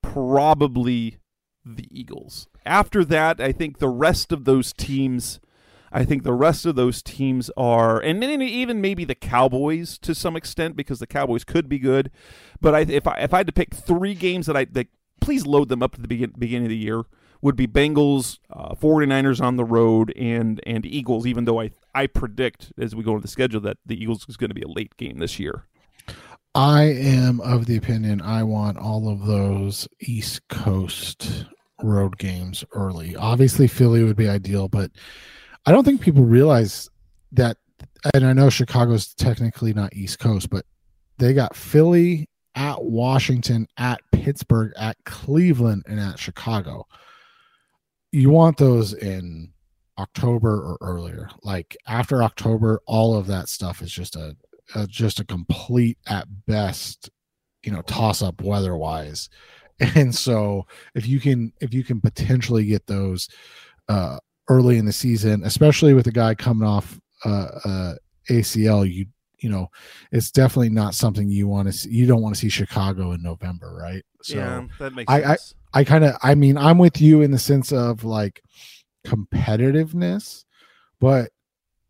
[0.01, 1.17] probably
[1.65, 2.47] the Eagles.
[2.65, 5.39] After that, I think the rest of those teams
[5.95, 10.35] I think the rest of those teams are, and even maybe the Cowboys to some
[10.35, 12.09] extent, because the Cowboys could be good.
[12.59, 14.87] But I, if I if I had to pick three games that I that
[15.21, 17.03] please load them up at the begin, beginning of the year
[17.43, 21.27] would be Bengals, uh, 49ers on the road, and and Eagles.
[21.27, 24.37] Even though I I predict as we go into the schedule that the Eagles is
[24.37, 25.65] going to be a late game this year.
[26.55, 31.45] I am of the opinion I want all of those East Coast
[31.81, 33.15] road games early.
[33.15, 34.91] Obviously, Philly would be ideal, but
[35.65, 36.89] I don't think people realize
[37.31, 37.57] that.
[38.13, 40.65] And I know Chicago's technically not East Coast, but
[41.17, 46.85] they got Philly at Washington, at Pittsburgh, at Cleveland, and at Chicago.
[48.11, 49.52] You want those in
[49.97, 51.29] October or earlier.
[51.43, 54.35] Like after October, all of that stuff is just a,
[54.75, 57.09] a just a complete at best,
[57.63, 59.29] you know, toss up weather wise.
[59.95, 63.27] And so if you can if you can potentially get those
[63.89, 67.93] uh early in the season, especially with a guy coming off uh, uh
[68.29, 69.07] ACL, you
[69.39, 69.67] you know,
[70.11, 71.89] it's definitely not something you want to see.
[71.89, 74.03] You don't want to see Chicago in November, right?
[74.21, 74.37] So
[74.79, 75.55] that makes I- I- sense.
[75.73, 78.41] I kind of, I mean, I'm with you in the sense of like
[79.05, 80.45] competitiveness,
[80.99, 81.31] but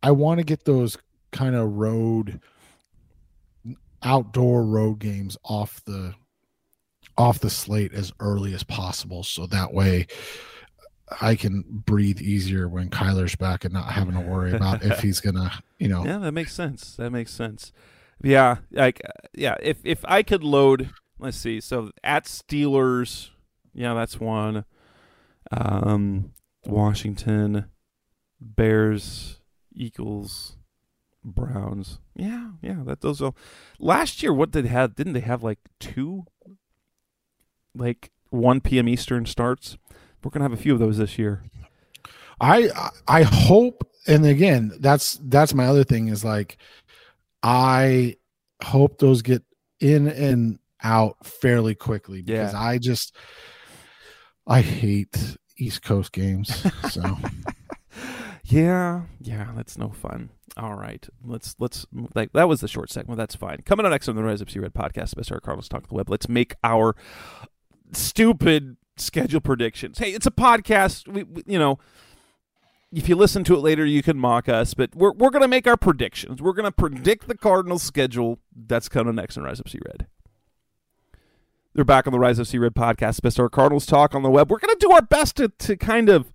[0.02, 0.98] I want to get those
[1.32, 2.42] kind of road,
[4.02, 6.14] outdoor road games off the,
[7.18, 10.08] off the slate as early as possible, so that way
[11.22, 15.20] I can breathe easier when Kyler's back and not having to worry about if he's
[15.22, 16.96] gonna, you know, Yeah, that makes sense.
[16.96, 17.72] That makes sense.
[18.24, 19.02] Yeah, like
[19.34, 21.60] yeah, if if I could load, let's see.
[21.60, 23.30] So at Steelers,
[23.74, 24.66] yeah, that's one.
[25.52, 26.32] Um,
[26.66, 27.66] Washington,
[28.40, 29.40] Bears,
[29.74, 30.58] Eagles,
[31.24, 32.00] Browns.
[32.16, 33.34] Yeah, yeah, that those are.
[33.80, 34.96] Last year, what did they have?
[34.96, 36.26] Didn't they have like two,
[37.76, 38.88] like one p.m.
[38.88, 39.78] Eastern starts?
[40.24, 41.44] We're gonna have a few of those this year.
[42.40, 42.70] I
[43.08, 46.58] I hope and again that's that's my other thing is like
[47.42, 48.18] I
[48.64, 49.44] hope those get
[49.80, 52.60] in and out fairly quickly because Yeah.
[52.60, 53.16] I just
[54.48, 56.66] I hate East Coast games.
[56.90, 57.18] So
[58.46, 60.30] Yeah, yeah, that's no fun.
[60.58, 63.18] All right, let's let's like that was the short segment.
[63.18, 63.62] That's fine.
[63.66, 65.42] Coming up next on the Rise Up C Red podcast, Mr.
[65.42, 66.10] Carlos Talk the Web.
[66.10, 66.96] Let's make our
[67.94, 69.98] stupid schedule predictions.
[69.98, 71.08] Hey, it's a podcast.
[71.08, 71.80] We, we you know,
[72.92, 75.66] if you listen to it later, you can mock us, but we're we're gonna make
[75.66, 76.42] our predictions.
[76.42, 78.40] We're gonna predict the Cardinals' schedule.
[78.56, 80.08] That's coming next on Rise Up C Red.
[81.76, 84.30] They're back on the Rise of Sea Red podcast, Best Our Cardinals Talk on the
[84.30, 84.52] web.
[84.52, 86.32] We're gonna do our best to to kind of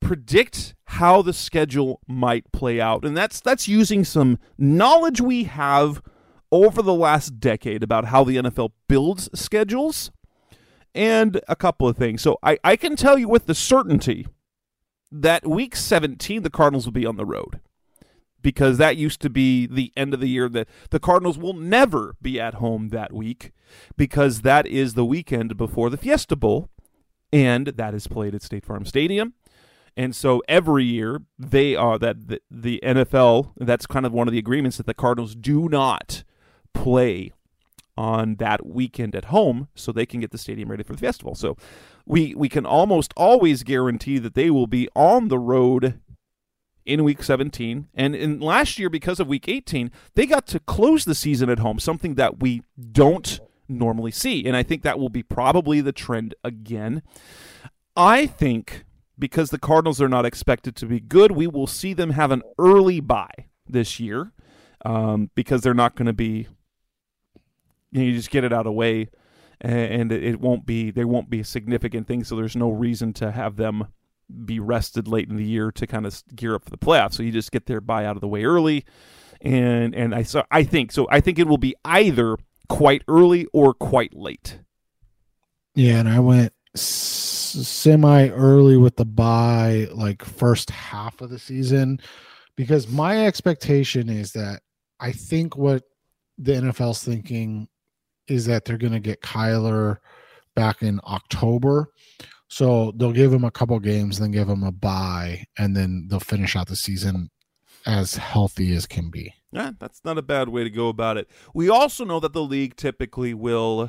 [0.00, 3.04] predict how the schedule might play out.
[3.04, 6.00] And that's that's using some knowledge we have
[6.52, 10.12] over the last decade about how the NFL builds schedules
[10.94, 12.22] and a couple of things.
[12.22, 14.26] So I, I can tell you with the certainty
[15.10, 17.60] that week 17 the Cardinals will be on the road
[18.42, 22.14] because that used to be the end of the year that the Cardinals will never
[22.20, 23.52] be at home that week
[23.96, 26.68] because that is the weekend before the Fiesta Bowl
[27.32, 29.34] and that is played at State Farm Stadium.
[29.96, 34.32] And so every year they are that the, the NFL that's kind of one of
[34.32, 36.24] the agreements that the Cardinals do not
[36.72, 37.32] play
[37.96, 41.34] on that weekend at home so they can get the stadium ready for the festival.
[41.34, 41.56] So
[42.06, 46.00] we we can almost always guarantee that they will be on the road
[46.84, 51.04] in week 17 and in last year because of week 18 they got to close
[51.04, 55.08] the season at home something that we don't normally see and i think that will
[55.08, 57.02] be probably the trend again.
[57.94, 58.84] I think
[59.18, 62.42] because the cardinals are not expected to be good we will see them have an
[62.58, 64.32] early bye this year
[64.84, 66.48] um, because they're not going to be
[67.92, 69.10] you, know, you just get it out of the way
[69.60, 73.30] and it won't be there won't be a significant thing so there's no reason to
[73.30, 73.86] have them
[74.44, 77.14] be rested late in the year to kind of gear up for the playoffs.
[77.14, 78.84] So you just get their bye out of the way early,
[79.40, 81.06] and and I so I think so.
[81.10, 82.36] I think it will be either
[82.68, 84.58] quite early or quite late.
[85.74, 92.00] Yeah, and I went semi early with the bye like first half of the season,
[92.56, 94.62] because my expectation is that
[95.00, 95.82] I think what
[96.38, 97.68] the NFL's thinking
[98.28, 99.98] is that they're going to get Kyler
[100.54, 101.88] back in October.
[102.52, 106.20] So they'll give him a couple games, then give him a bye, and then they'll
[106.20, 107.30] finish out the season
[107.86, 109.32] as healthy as can be.
[109.52, 111.30] Yeah, that's not a bad way to go about it.
[111.54, 113.88] We also know that the league typically will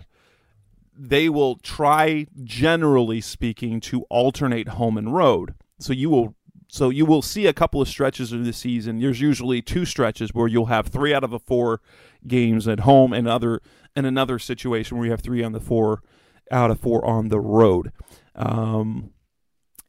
[0.98, 5.56] they will try generally speaking to alternate home and road.
[5.80, 6.34] So you will
[6.70, 9.02] so you will see a couple of stretches of the season.
[9.02, 11.82] There's usually two stretches where you'll have 3 out of the 4
[12.26, 13.60] games at home and other
[13.94, 16.02] and another situation where you have 3 on the 4
[16.50, 17.92] out of 4 on the road.
[18.36, 19.12] Um,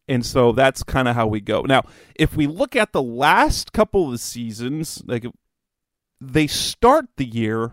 [0.07, 1.63] and so that's kind of how we go.
[1.63, 1.83] Now,
[2.15, 5.25] if we look at the last couple of seasons, like
[6.21, 7.73] they start the year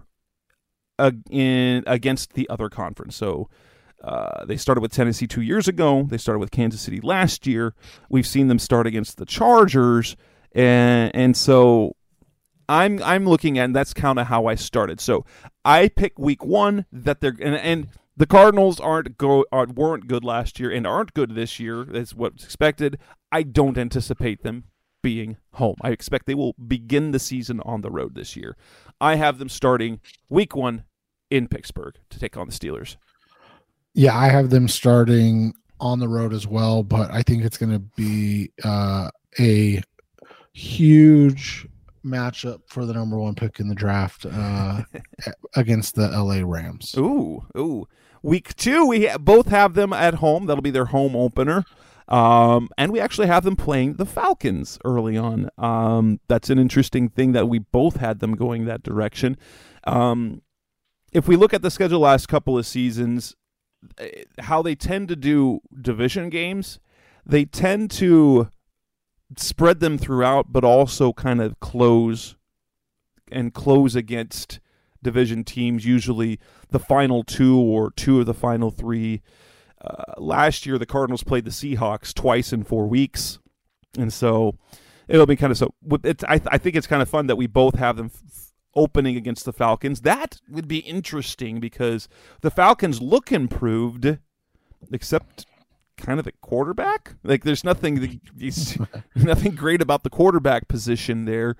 [1.29, 3.15] in against the other conference.
[3.15, 3.49] So
[4.03, 6.07] uh, they started with Tennessee two years ago.
[6.09, 7.73] They started with Kansas City last year.
[8.09, 10.15] We've seen them start against the Chargers,
[10.53, 11.95] and and so
[12.67, 14.99] I'm I'm looking at and that's kind of how I started.
[14.99, 15.25] So
[15.63, 20.23] I pick week one that they're and, and the Cardinals aren't go aren't, weren't good
[20.23, 21.85] last year and aren't good this year.
[21.85, 22.97] That's what's expected.
[23.31, 24.65] I don't anticipate them
[25.01, 25.77] being home.
[25.81, 28.55] I expect they will begin the season on the road this year.
[28.99, 30.83] I have them starting week one
[31.29, 32.97] in Pittsburgh to take on the Steelers.
[33.93, 37.71] Yeah, I have them starting on the road as well, but I think it's going
[37.71, 39.81] to be uh, a
[40.53, 41.67] huge
[42.03, 44.83] matchup for the number one pick in the draft uh,
[45.55, 46.95] against the LA Rams.
[46.97, 47.87] Ooh, ooh.
[48.23, 50.45] Week two, we both have them at home.
[50.45, 51.65] That'll be their home opener.
[52.07, 55.49] Um, and we actually have them playing the Falcons early on.
[55.57, 59.37] Um, that's an interesting thing that we both had them going that direction.
[59.85, 60.41] Um,
[61.13, 63.35] if we look at the schedule last couple of seasons,
[63.97, 66.79] eh, how they tend to do division games,
[67.25, 68.49] they tend to
[69.37, 72.35] spread them throughout, but also kind of close
[73.31, 74.59] and close against
[75.03, 76.39] division teams, usually
[76.69, 79.21] the final two or two of the final three.
[79.83, 83.39] Uh, last year, the Cardinals played the Seahawks twice in four weeks,
[83.97, 84.55] and so
[85.07, 85.73] it'll be kind of so.
[86.03, 89.17] It's, I, I think it's kind of fun that we both have them f- opening
[89.17, 90.01] against the Falcons.
[90.01, 92.07] That would be interesting because
[92.41, 94.19] the Falcons look improved,
[94.91, 95.47] except
[96.01, 97.15] kind of at quarterback.
[97.23, 98.19] Like there's nothing
[99.15, 101.55] nothing great about the quarterback position there,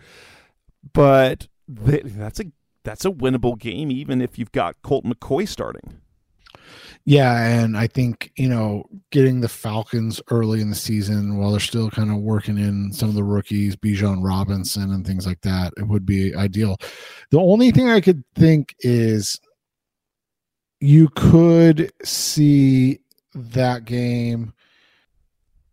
[0.94, 2.46] but they, that's a
[2.84, 6.02] that's a winnable game, even if you've got Colt McCoy starting.
[7.04, 11.60] Yeah, and I think you know getting the Falcons early in the season while they're
[11.60, 15.74] still kind of working in some of the rookies, Bijan Robinson and things like that,
[15.78, 16.78] it would be ideal.
[17.32, 19.40] The only thing I could think is
[20.80, 23.01] you could see
[23.34, 24.54] that game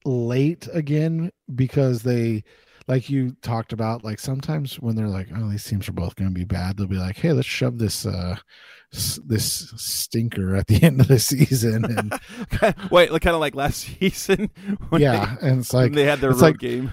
[0.05, 2.43] late again because they
[2.87, 6.31] like you talked about like sometimes when they're like oh these teams are both going
[6.31, 8.37] to be bad they'll be like hey let's shove this uh
[8.91, 12.19] this stinker at the end of the season and
[12.91, 14.51] wait like kind of like last season
[14.97, 16.93] yeah they, and it's like they had their road like, game.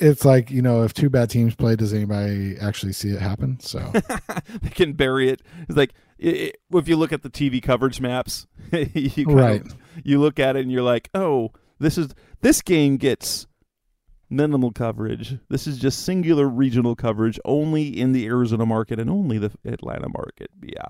[0.00, 3.58] it's like you know if two bad teams play does anybody actually see it happen?
[3.60, 3.78] So
[4.62, 5.42] they can bury it.
[5.68, 10.20] It's like it, if you look at the tv coverage maps you right of, you
[10.20, 13.46] look at it and you're like oh this is this game gets
[14.30, 15.38] minimal coverage.
[15.48, 20.08] This is just singular regional coverage only in the Arizona market and only the Atlanta
[20.08, 20.50] market.
[20.62, 20.88] Yeah.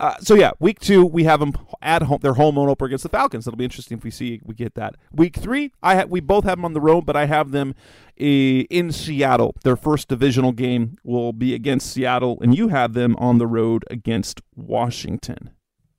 [0.00, 2.18] Uh, so yeah, week two we have them at home.
[2.22, 3.44] Their home opener against the Falcons.
[3.44, 4.96] That'll be interesting if we see we get that.
[5.12, 7.74] Week three, I ha- we both have them on the road, but I have them
[8.18, 9.54] uh, in Seattle.
[9.62, 13.84] Their first divisional game will be against Seattle, and you have them on the road
[13.90, 15.50] against Washington.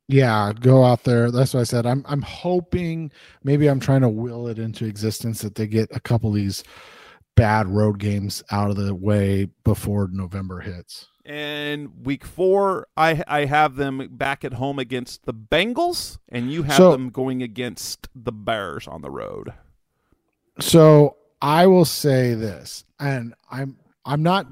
[0.07, 1.29] Yeah, go out there.
[1.29, 1.85] That's what I said.
[1.85, 3.11] I'm I'm hoping
[3.43, 6.63] maybe I'm trying to will it into existence that they get a couple of these
[7.35, 11.07] bad road games out of the way before November hits.
[11.23, 16.63] And week four, I I have them back at home against the Bengals, and you
[16.63, 19.53] have So- them going against the Bears on the road.
[20.59, 24.47] So I will say this, and I'm I'm not.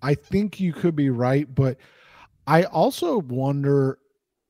[0.00, 1.76] I think you could be right, but
[2.46, 3.98] I also wonder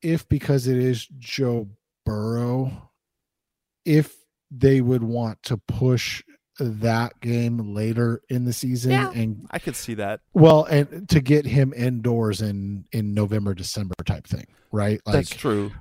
[0.00, 1.68] if because it is Joe
[2.04, 2.90] Burrow,
[3.84, 4.16] if
[4.50, 6.22] they would want to push
[6.60, 9.10] that game later in the season Yeah.
[9.12, 10.20] and I could see that.
[10.34, 15.00] well and to get him indoors in in November December type thing, right?
[15.06, 15.72] Like That's true.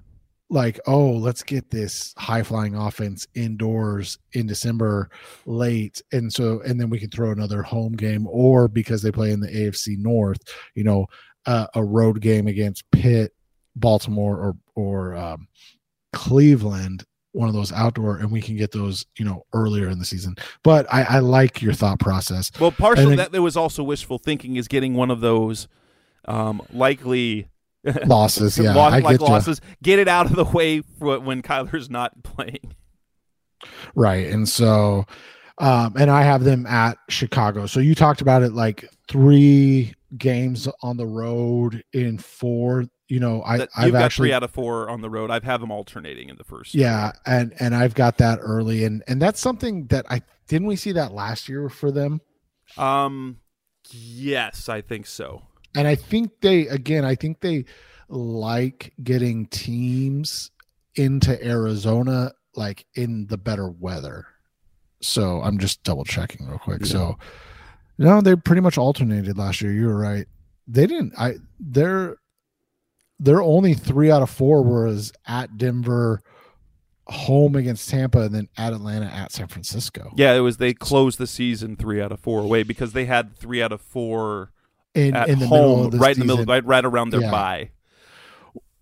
[0.49, 5.09] like, oh, let's get this high flying offense indoors in December
[5.45, 6.01] late.
[6.11, 9.39] And so, and then we can throw another home game, or because they play in
[9.39, 10.39] the AFC North,
[10.75, 11.05] you know,
[11.45, 13.33] uh, a road game against Pitt,
[13.77, 15.47] Baltimore, or, or, um,
[16.13, 20.05] Cleveland, one of those outdoor, and we can get those, you know, earlier in the
[20.05, 20.35] season.
[20.63, 22.51] But I, I like your thought process.
[22.59, 25.67] Well, partially then- that there was also wishful thinking is getting one of those
[26.25, 27.47] um, likely
[28.05, 29.59] Losses, yeah, loss- like get losses.
[29.81, 32.75] Get it out of the way for when Kyler's not playing.
[33.95, 34.27] Right.
[34.27, 35.05] And so,
[35.57, 37.65] um, and I have them at Chicago.
[37.65, 42.85] So you talked about it like three games on the road in four.
[43.11, 45.29] You know, I I've got actually three out of four on the road.
[45.31, 46.73] I've had them alternating in the first.
[46.73, 50.77] yeah, and and I've got that early, and and that's something that I didn't we
[50.77, 52.21] see that last year for them,
[52.77, 53.37] Um.
[53.91, 55.41] Yes, I think so.
[55.75, 57.65] and I think they again I think they
[58.07, 60.51] like getting teams
[60.95, 64.25] into Arizona like in the better weather.
[65.01, 66.85] So I'm just double checking real quick.
[66.85, 67.17] So
[67.97, 69.73] no, they pretty much alternated last year.
[69.73, 70.27] You were right.
[70.67, 72.15] They didn't I they're
[73.23, 76.21] they're only three out of four was at Denver,
[77.07, 80.11] home against Tampa, and then at Atlanta at San Francisco.
[80.15, 80.57] Yeah, it was.
[80.57, 83.79] They closed the season three out of four away because they had three out of
[83.81, 84.51] four
[84.95, 87.11] In at in the middle home, of the right in the middle, right, right around
[87.11, 87.31] their Yeah.
[87.31, 87.69] bye.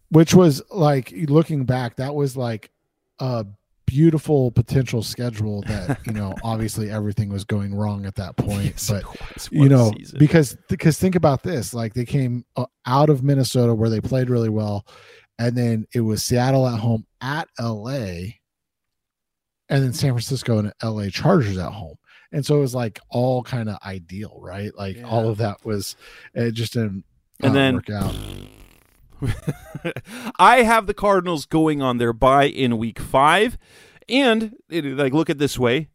[0.10, 2.72] which was like looking back that was like
[3.20, 3.46] a
[3.90, 8.90] beautiful potential schedule that you know obviously everything was going wrong at that point Yes,
[8.90, 9.04] but.
[9.04, 10.20] What you know season.
[10.20, 14.30] because because think about this like they came uh, out of minnesota where they played
[14.30, 14.86] really well
[15.40, 17.90] and then it was seattle at home at la
[19.72, 21.96] and then san francisco and la chargers at home
[22.32, 25.08] and so it was like all kind of ideal right like Yeah.
[25.10, 25.96] all of that was
[26.36, 27.04] it just didn't
[27.42, 28.16] And uh, then- work out
[30.40, 33.58] I have the Cardinals going on their bye in week five,
[34.08, 35.90] and it, like look at this way.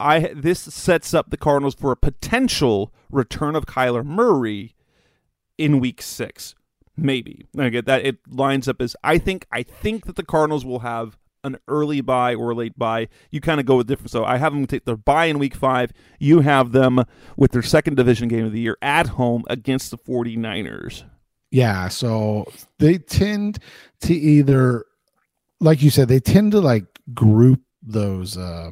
[0.00, 4.74] I this sets up the Cardinals for a potential return of Kyler Murray
[5.56, 6.54] in week six,
[6.96, 7.46] maybe.
[7.58, 10.80] I get that it lines up as I think I think that the Cardinals will
[10.80, 13.08] have an early bye or late bye.
[13.30, 14.10] You kind of go with different.
[14.10, 15.92] So I have them take their bye in week five.
[16.18, 17.04] You have them
[17.36, 21.04] with their second division game of the year at home against the 49ers.
[21.50, 22.44] Yeah, so
[22.78, 23.58] they tend
[24.02, 24.84] to either
[25.60, 26.84] like you said, they tend to like
[27.14, 28.70] group those uh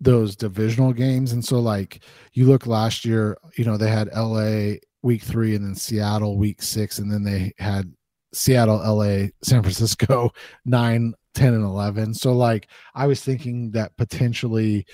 [0.00, 4.74] those divisional games and so like you look last year, you know, they had LA
[5.02, 7.92] week 3 and then Seattle week 6 and then they had
[8.32, 10.30] Seattle, LA, San Francisco
[10.64, 12.14] 9 10 and 11.
[12.14, 14.86] So like I was thinking that potentially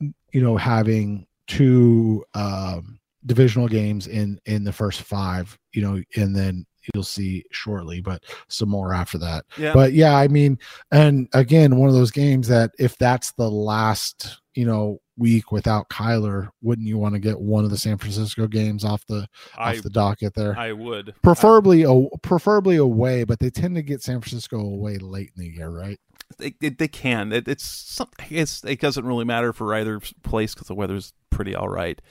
[0.00, 6.34] you know having two um divisional games in in the first five you know and
[6.36, 6.64] then
[6.94, 9.72] you'll see shortly but some more after that Yeah.
[9.74, 10.58] but yeah i mean
[10.92, 15.88] and again one of those games that if that's the last you know week without
[15.90, 19.76] kyler wouldn't you want to get one of the san francisco games off the I
[19.76, 24.02] off the docket there I would preferably a, preferably away but they tend to get
[24.02, 25.98] san francisco away late in the year right
[26.36, 27.32] they, they, they can.
[27.32, 31.54] It, it's some- it's it doesn't really matter for either place because the weather's pretty
[31.54, 32.02] all right.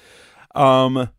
[0.56, 1.10] Um,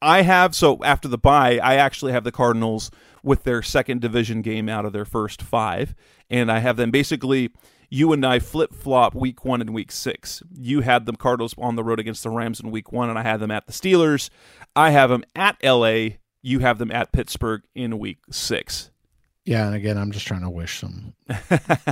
[0.00, 2.90] I have so after the bye, I actually have the Cardinals
[3.22, 5.94] with their second division game out of their first five,
[6.30, 7.50] and I have them basically.
[7.90, 10.42] You and I flip flop week one and week six.
[10.54, 13.22] You had the Cardinals on the road against the Rams in week one, and I
[13.22, 14.28] had them at the Steelers.
[14.76, 16.08] I have them at LA.
[16.42, 18.90] You have them at Pittsburgh in week six.
[19.46, 21.14] yeah and again i'm just trying to wish some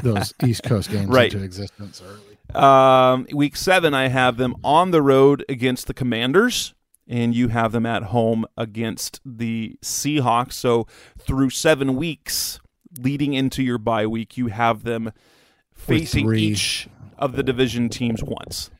[0.02, 1.32] those east coast games Right.
[1.32, 6.74] into existence early Um, week seven, I have them on the road against the Commanders,
[7.06, 10.54] and you have them at home against the Seahawks.
[10.54, 10.86] So
[11.18, 12.60] through seven weeks
[12.98, 15.12] leading into your bye week, you have them
[15.74, 16.88] facing each
[17.18, 18.70] of the division teams once.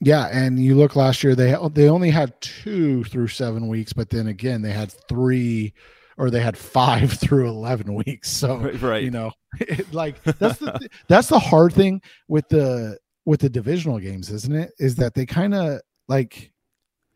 [0.00, 4.08] Yeah, and you look last year they they only had two through seven weeks, but
[4.10, 5.74] then again they had three
[6.16, 8.30] or they had five through eleven weeks.
[8.30, 9.02] So Right, right.
[9.02, 13.98] you know, it, like that's the that's the hard thing with the with the divisional
[13.98, 14.72] games, isn't it?
[14.78, 16.50] Is that they kind of like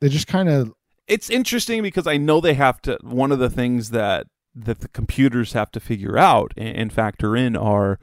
[0.04, 0.70] they just kind of
[1.08, 2.98] it's interesting because I know they have to.
[3.02, 7.34] One of the things that that the computers have to figure out and, and factor
[7.34, 7.98] in are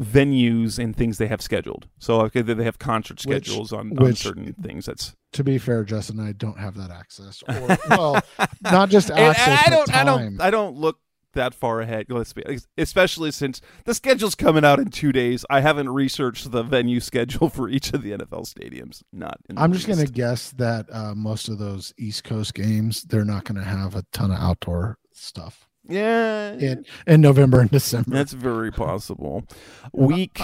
[0.00, 1.88] venues and things they have scheduled.
[1.98, 4.86] So okay, they have concert Which- schedules on, on which- certain things.
[4.86, 7.42] That's to be fair, Justin, I don't have that access.
[7.46, 8.22] Or, well,
[8.62, 10.06] not just access, I but don't, I time.
[10.06, 10.98] don't, I don't look
[11.34, 12.06] that far ahead.
[12.08, 12.42] Let's be,
[12.76, 15.44] especially since the schedule's coming out in two days.
[15.50, 19.02] I haven't researched the venue schedule for each of the NFL stadiums.
[19.12, 19.38] Not.
[19.48, 23.24] In the I'm just gonna guess that uh, most of those East Coast games, they're
[23.24, 26.52] not gonna have a ton of outdoor stuff Yeah.
[26.52, 28.10] in in November and December.
[28.10, 29.44] That's very possible.
[29.92, 30.40] Week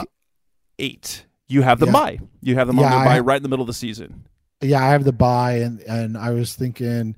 [0.79, 1.93] eight, you have the Yeah.
[1.93, 2.19] bye.
[2.41, 4.25] You have them on Yeah, their I- bye right in the middle of the season.
[4.61, 7.17] yeah, I have the bye, and and I was thinking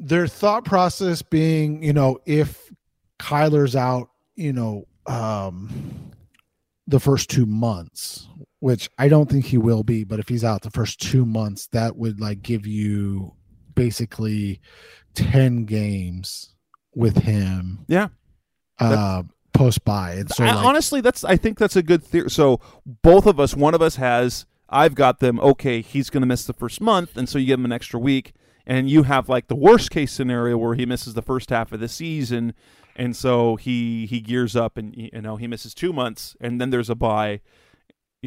[0.00, 2.72] their thought process being, you know, if
[3.18, 6.10] Kyler's out, you know, um,
[6.86, 8.26] the first two months,
[8.60, 11.68] which I don't think he will be, but if he's out the first two months,
[11.68, 13.34] that would like give you
[13.74, 14.60] basically
[15.14, 16.54] ten games
[16.94, 17.84] with him.
[17.86, 18.08] Yeah.
[18.78, 22.30] Uh, post bye, and so I, like, honestly, that's I think that's a good theory.
[22.30, 24.46] So both of us, one of us has.
[24.72, 25.40] I've got them.
[25.40, 28.00] Okay, he's going to miss the first month, and so you give him an extra
[28.00, 28.32] week.
[28.66, 31.80] And you have like the worst case scenario where he misses the first half of
[31.80, 32.54] the season,
[32.96, 36.70] and so he he gears up and you know he misses two months, and then
[36.70, 37.40] there's a bye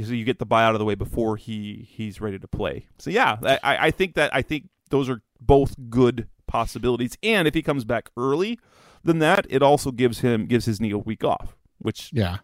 [0.01, 2.87] So you get the bye out of the way before he he's ready to play.
[2.97, 7.17] So yeah, I, I think that I think those are both good possibilities.
[7.21, 8.59] And if he comes back early
[9.03, 12.37] than that, it also gives him gives his knee a week off, which yeah,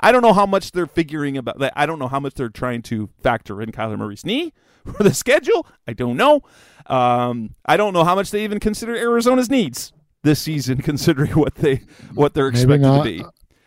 [0.00, 1.72] I don't know how much they're figuring about that.
[1.76, 4.52] I don't know how much they're trying to factor in Kyler Murray's knee
[4.96, 5.66] for the schedule.
[5.86, 6.42] I don't know.
[6.86, 11.56] Um, I don't know how much they even consider Arizona's needs this season, considering what
[11.56, 11.82] they
[12.14, 13.04] what they're expected not.
[13.04, 13.24] to be.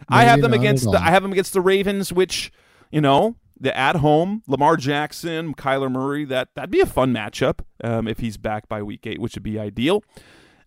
[0.10, 0.98] I have them against the.
[0.98, 2.52] I have them against the Ravens, which
[2.92, 6.26] you know the at home Lamar Jackson, Kyler Murray.
[6.26, 9.44] That that'd be a fun matchup um, if he's back by week eight, which would
[9.44, 10.04] be ideal.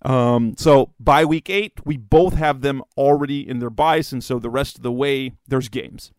[0.03, 4.39] Um, so by week eight, we both have them already in their byes, and so
[4.39, 6.13] the rest of the way there's games.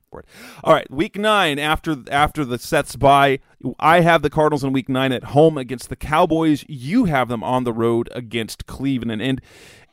[0.63, 3.39] All right, week nine after after the sets by,
[3.79, 6.65] I have the Cardinals in week nine at home against the Cowboys.
[6.67, 9.41] You have them on the road against Cleveland, and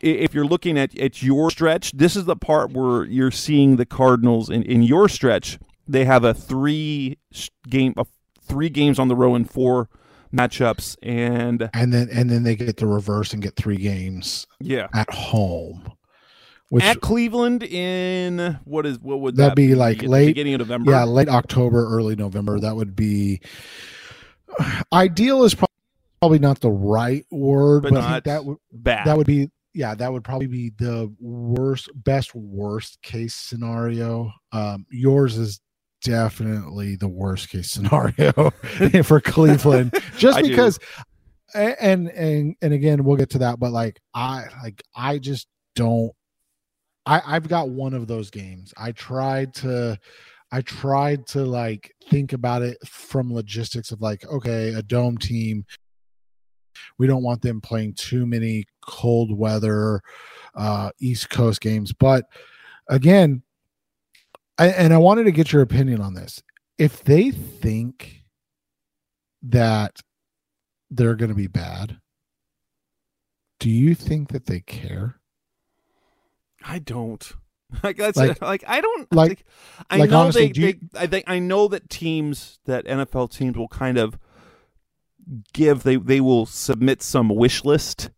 [0.01, 3.87] if you're looking at, at your stretch, this is the part where you're seeing the
[3.87, 5.59] Cardinals in, in your stretch.
[5.87, 7.19] They have a three
[7.69, 8.05] game, a
[8.43, 9.89] three games on the row and four
[10.33, 14.89] matchups, and and then and then they get the reverse and get three games yeah,
[14.95, 15.91] at home,
[16.69, 20.61] which at Cleveland in what is what would that be like At late- beginning of
[20.61, 20.91] November.
[20.93, 22.59] yeah, late October, early November.
[22.61, 23.41] That would be
[24.93, 25.45] ideal.
[25.45, 25.57] Is
[26.21, 29.07] probably not the right word, But but, that would bad.
[29.07, 34.33] that would be yeah, that would probably be the worst, best worst case scenario.
[34.51, 35.61] Um, yours is
[36.03, 38.33] definitely the worst case scenario
[39.05, 40.79] for Cleveland, just I because.
[41.55, 45.47] a- And and and again, we'll get to that, but like I like I just
[45.75, 46.13] don't.
[47.07, 48.75] I I've got one of those games.
[48.77, 49.99] I tried to.
[50.51, 55.65] I tried to like think about it from logistics of like, okay, a dome team,
[56.99, 60.01] we don't want them playing too many cold weather
[60.55, 62.25] uh east coast games but
[62.89, 63.43] again
[64.59, 66.43] I, and i wanted to get your opinion on this
[66.79, 68.25] if they think
[69.43, 70.01] that
[70.91, 71.99] they're going to be bad
[73.61, 75.17] do you think that they care
[76.65, 77.33] I don't.
[77.83, 79.45] Like that's Like- like I don't like- like.
[79.91, 81.01] I like, know honestly, they, you- they.
[81.01, 84.19] I think I know that teams that NFL teams will kind of
[85.53, 88.11] give they they will submit some wish list.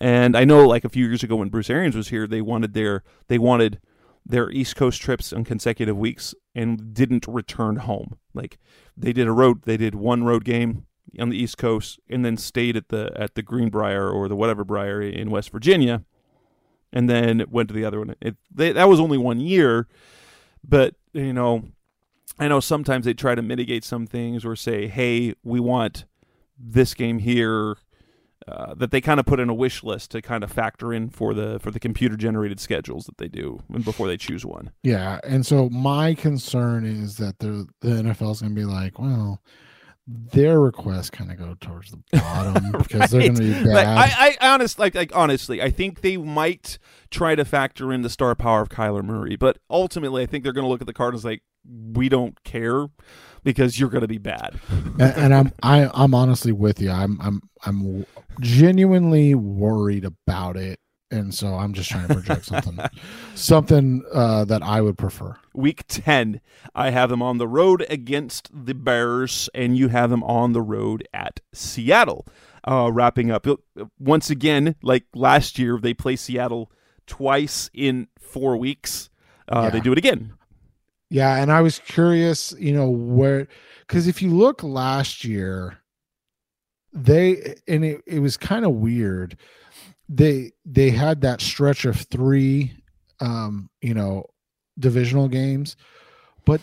[0.00, 2.72] And I know like a few years ago when Bruce Arians was here, they wanted
[2.72, 3.78] their they wanted
[4.24, 8.18] their East Coast trips on consecutive weeks and didn't return home.
[8.34, 8.58] Like
[8.96, 10.86] they did a road they did one road game
[11.18, 14.64] on the East Coast and then stayed at the at the Greenbrier or the whatever
[14.64, 16.04] Briar in West Virginia
[16.92, 18.14] and then went to the other one.
[18.20, 19.88] It, they, that was only one year,
[20.62, 21.64] but you know,
[22.38, 26.04] I know sometimes they try to mitigate some things or say, "Hey, we want
[26.58, 27.76] this game here
[28.48, 31.08] uh, that they kind of put in a wish list to kind of factor in
[31.10, 34.70] for the for the computer generated schedules that they do before they choose one.
[34.82, 38.98] Yeah, and so my concern is that the the NFL is going to be like,
[38.98, 39.40] well,
[40.06, 43.66] their requests kind of go towards the bottom because they're going to be bad.
[43.66, 46.78] Like, I, I honest, like, like honestly, I think they might
[47.10, 50.52] try to factor in the star power of Kyler Murray, but ultimately, I think they're
[50.52, 52.86] going to look at the Cardinals like we don't care
[53.44, 54.58] because you're going to be bad.
[54.70, 56.90] and, and I'm I, I'm honestly with you.
[56.90, 58.06] I'm I'm I'm
[58.40, 60.78] genuinely worried about it,
[61.10, 62.78] and so I'm just trying to project something
[63.34, 65.36] something uh, that I would prefer.
[65.54, 66.40] Week 10,
[66.74, 70.62] I have them on the road against the Bears, and you have them on the
[70.62, 72.26] road at Seattle.
[72.64, 73.44] Uh, wrapping up,
[73.98, 76.70] once again, like last year, they play Seattle
[77.08, 79.10] twice in four weeks.
[79.48, 79.70] Uh, Yeah.
[79.70, 80.34] They do it again.
[81.12, 83.46] Yeah, and I was curious, you know, where
[83.80, 85.76] because if you look last year,
[86.94, 89.36] they and it, it was kind of weird.
[90.08, 92.72] They they had that stretch of three
[93.20, 94.24] um, you know,
[94.78, 95.76] divisional games,
[96.46, 96.62] but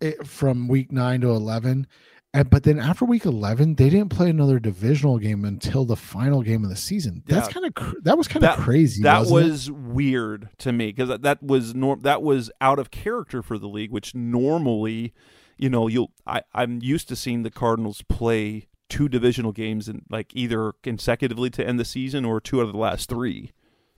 [0.00, 1.88] it, from week nine to eleven.
[2.36, 6.42] And, but then after week 11 they didn't play another divisional game until the final
[6.42, 7.52] game of the season that's Yeah.
[7.52, 9.80] kind of cr- that was kind of crazy That wasn't it?
[9.82, 12.00] weird to me because that, that was norm.
[12.02, 15.12] That was out of character for the league, which normally,
[15.56, 16.12] you know, you'll.
[16.26, 21.50] I, I'm used to seeing the Cardinals play two divisional games and like either consecutively
[21.50, 23.50] to end the season or two out of the last three.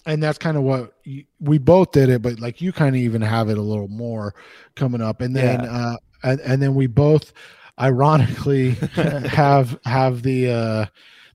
[0.06, 3.02] and that's kind of what you, we both did it but like you kind of
[3.02, 4.32] even have it a little more
[4.76, 5.70] coming up and then Yeah.
[5.70, 7.32] uh and, and then we both
[7.80, 10.86] ironically have have the uh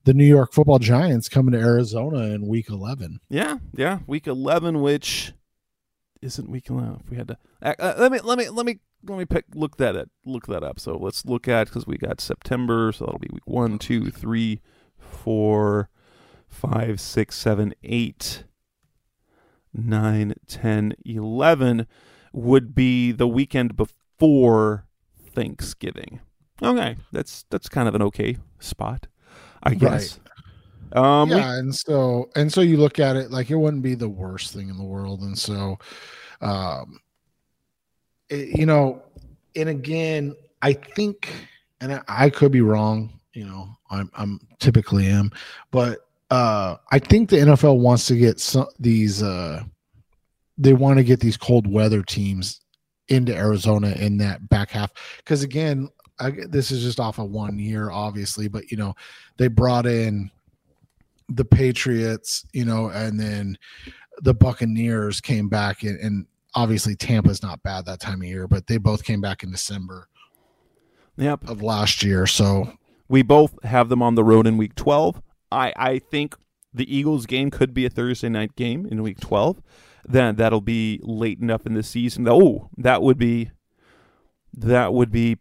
[0.04, 4.00] the New York Football Giants coming to Arizona in week 11 Yeah, yeah.
[4.06, 5.32] Week eleven, which
[6.20, 7.00] isn't week eleven.
[7.02, 9.44] If we had to, uh, uh, let me let me let me let me pick
[9.54, 10.78] look that at look that up.
[10.80, 14.60] So let's look at because we got September, so that'll be week one, two, three,
[14.98, 15.88] four,
[16.48, 18.44] five, six, seven, eight,
[19.72, 21.86] nine, ten, eleven
[22.32, 24.86] would be the weekend before
[25.34, 26.20] Thanksgiving.
[26.62, 29.06] Okay, that's that's kind of an okay spot,
[29.62, 30.18] I guess.
[30.92, 33.94] Um, we- yeah and so and so you look at it like it wouldn't be
[33.96, 35.76] the worst thing in the world and so
[36.40, 37.00] um
[38.28, 39.02] it- you know
[39.56, 41.32] and again i think
[41.80, 45.32] and I, I could be wrong you know i'm i'm typically am
[45.72, 49.64] but uh i think the nfl wants to get some these uh
[50.58, 52.60] they want to get these cold weather teams
[53.08, 55.88] into arizona in that back half because again
[56.20, 58.94] I, this is just off of one year obviously but you know
[59.36, 60.30] they brought in
[61.28, 63.58] the Patriots, you know, and then
[64.22, 68.66] the Buccaneers came back and, and obviously Tampa's not bad that time of year, but
[68.66, 70.08] they both came back in December
[71.16, 71.48] yep.
[71.48, 72.26] of last year.
[72.26, 72.72] So
[73.08, 75.20] We both have them on the road in week 12.
[75.50, 76.36] I, I think
[76.72, 79.62] the Eagles game could be a Thursday night game in week 12.
[80.06, 82.28] Then that'll be late enough in the season.
[82.28, 83.50] Oh, that would be
[84.56, 85.34] that would be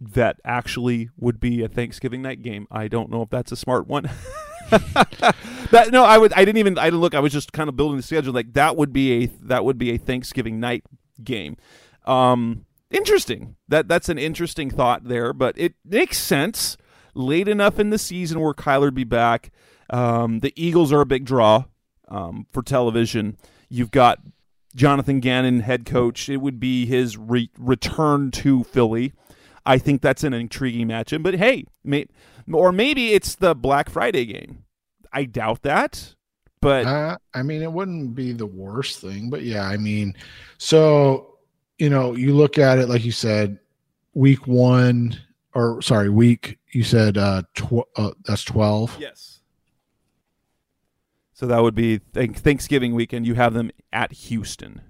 [0.00, 2.66] that actually would be a Thanksgiving night game.
[2.70, 4.10] I don't know if that's a smart one.
[4.70, 7.14] that no, I would I didn't even I didn't look.
[7.14, 9.78] I was just kind of building the schedule like that would be a that would
[9.78, 10.84] be a Thanksgiving night
[11.22, 11.56] game.
[12.06, 13.56] Um interesting.
[13.68, 16.76] That that's an interesting thought there, but it makes sense.
[17.14, 19.50] Late enough in the season where Kyler would be back.
[19.90, 21.64] Um, the Eagles are a big draw
[22.08, 23.36] um, for television.
[23.68, 24.20] You've got
[24.74, 26.28] Jonathan Gannon, head coach.
[26.28, 29.12] It would be his re- return to Philly.
[29.66, 31.22] I think that's an intriguing matchup.
[31.22, 32.06] But hey, may-
[32.52, 34.64] or maybe it's the Black Friday game.
[35.12, 36.14] I doubt that.
[36.60, 40.14] But uh, I mean, it wouldn't be the worst thing, but yeah, I mean,
[40.58, 41.38] so,
[41.78, 43.58] you know, you look at it, like you said,
[44.12, 45.18] week one,
[45.54, 48.98] or sorry, week, you said, uh, tw- uh that's 12.
[49.00, 49.40] Yes.
[51.32, 53.26] So that would be th- Thanksgiving weekend.
[53.26, 54.82] You have them at Houston.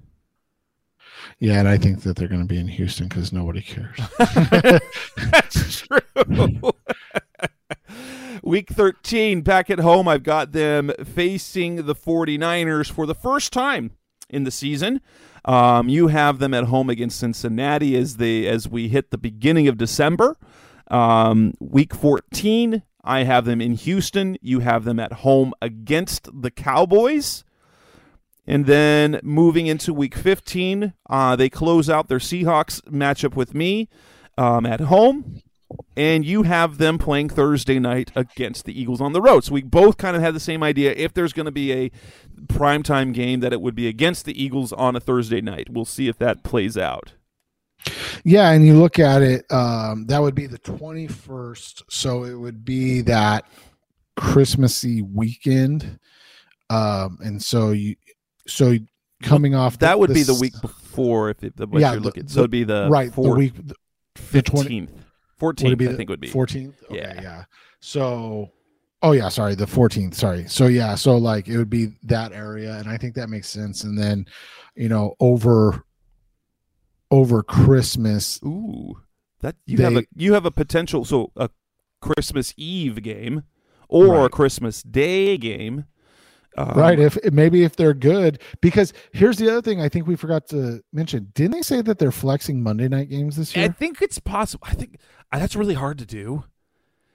[1.39, 1.59] Yeah.
[1.59, 3.99] And I think that they're going to be in Houston because nobody cares.
[5.31, 6.73] That's true.
[8.43, 13.93] Week 13, back at home, I've got them facing the 49ers for the first time
[14.31, 15.01] in the season.
[15.45, 19.69] Um, you have them at home against Cincinnati as they as we hit the beginning
[19.69, 20.37] of December.
[20.91, 24.37] Um, week 14, I have them in Houston.
[24.41, 27.45] You have them at home against the Cowboys.
[28.51, 33.89] And then moving into week 15, uh, they close out their Seahawks matchup with me
[34.37, 35.41] um, at home.
[35.97, 39.45] And you have them playing Thursday night against the Eagles on the road.
[39.45, 40.93] So we both kind of had the same idea.
[40.97, 41.93] If there's going to be a
[42.47, 45.69] primetime game, that it would be against the Eagles on a Thursday night.
[45.71, 47.13] We'll see if that plays out.
[48.25, 51.85] Yeah, and you look at it, um, that would be the 21st.
[51.89, 53.45] So it would be that
[54.17, 56.01] Christmassy weekend.
[56.69, 57.95] Um, and so you,
[58.47, 58.77] so
[59.23, 62.07] coming off that would be the week before if it, the, what Yeah, you're the-
[62.07, 62.29] looking.
[62.29, 63.75] So it'd be the right, the fourth, week, the
[64.43, 65.03] 20 fifteenth, would
[65.39, 65.81] fourteenth.
[65.83, 66.75] I the think would be 14th.
[66.85, 67.21] Okay, Yeah.
[67.23, 67.45] yeah.
[67.81, 68.51] So,
[69.03, 70.15] oh yeah, sorry, the 14th.
[70.15, 70.47] Sorry.
[70.49, 73.85] So yeah, so like it would be that area, and I think that makes sense.
[73.85, 74.27] And then,
[74.75, 75.85] you know, over
[77.11, 79.01] over Christmas, Ooh,
[79.41, 81.51] that you have a you have a potential so a
[82.01, 83.43] Christmas Eve game
[83.89, 85.85] or a Christmas Day game.
[86.57, 86.99] Um, right?
[86.99, 90.83] If maybe if they're good, because here's the other thing I think we forgot to
[90.93, 91.31] mention.
[91.35, 93.67] Didn't they say that they're flexing Monday night games this year?
[93.67, 94.67] I think it's possible.
[94.69, 94.99] I think
[95.33, 96.45] uh, that's really hard to do.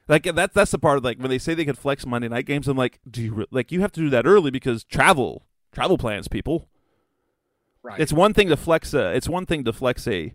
[0.07, 0.97] Like that's that's the part.
[0.97, 3.33] Of like when they say they could flex Monday night games, I'm like, do you
[3.33, 6.67] re- like you have to do that early because travel travel plans, people.
[7.83, 7.99] Right.
[7.99, 9.13] It's one thing to flex a.
[9.13, 10.33] It's one thing to flex a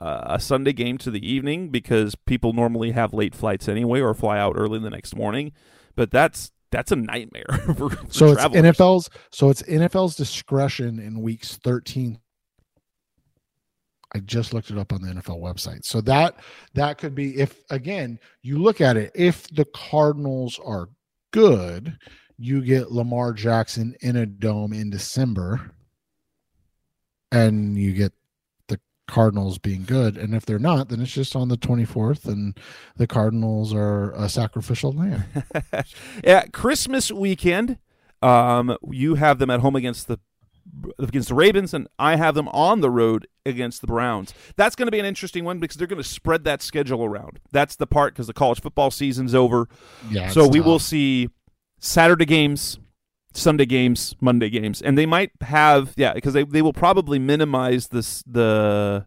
[0.00, 4.14] uh, a Sunday game to the evening because people normally have late flights anyway or
[4.14, 5.52] fly out early the next morning.
[5.96, 7.46] But that's that's a nightmare
[7.78, 8.76] for, for so it's travelers.
[8.76, 12.18] NFL's so it's NFL's discretion in weeks 13
[14.14, 15.84] I just looked it up on the NFL website.
[15.84, 16.36] So that
[16.74, 20.90] that could be if again you look at it if the Cardinals are
[21.32, 21.96] good,
[22.36, 25.72] you get Lamar Jackson in a dome in December
[27.32, 28.12] and you get
[29.06, 32.58] Cardinals being good and if they're not then it's just on the 24th and
[32.96, 35.24] the Cardinals are a sacrificial lamb.
[36.24, 37.78] yeah, Christmas weekend.
[38.22, 40.18] Um, you have them at home against the
[40.98, 44.34] against the Ravens, and I have them on the road against the Browns.
[44.56, 47.40] That's going to be an interesting one because they're going to spread that schedule around.
[47.52, 49.68] That's the part because the college football season's over.
[50.10, 50.30] Yeah.
[50.30, 51.28] so we will see
[51.78, 52.78] Saturday games,
[53.36, 57.88] Sunday games, Monday games, and they might have yeah because they, they will probably minimize
[57.88, 59.06] this the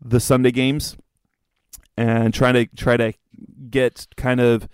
[0.00, 0.96] the Sunday games
[1.96, 3.12] and try to try to
[3.70, 4.68] get kind of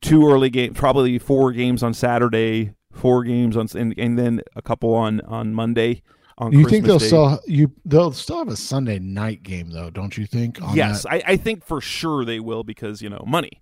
[0.00, 4.62] two early games, probably four games on Saturday, four games on and, and then a
[4.62, 6.02] couple on on Monday.
[6.38, 7.06] On You think they'll Day.
[7.06, 10.60] still you they'll still have a Sunday night game though, don't you think?
[10.62, 11.12] on Yes, that?
[11.12, 13.60] I, I think for sure they will because you know money.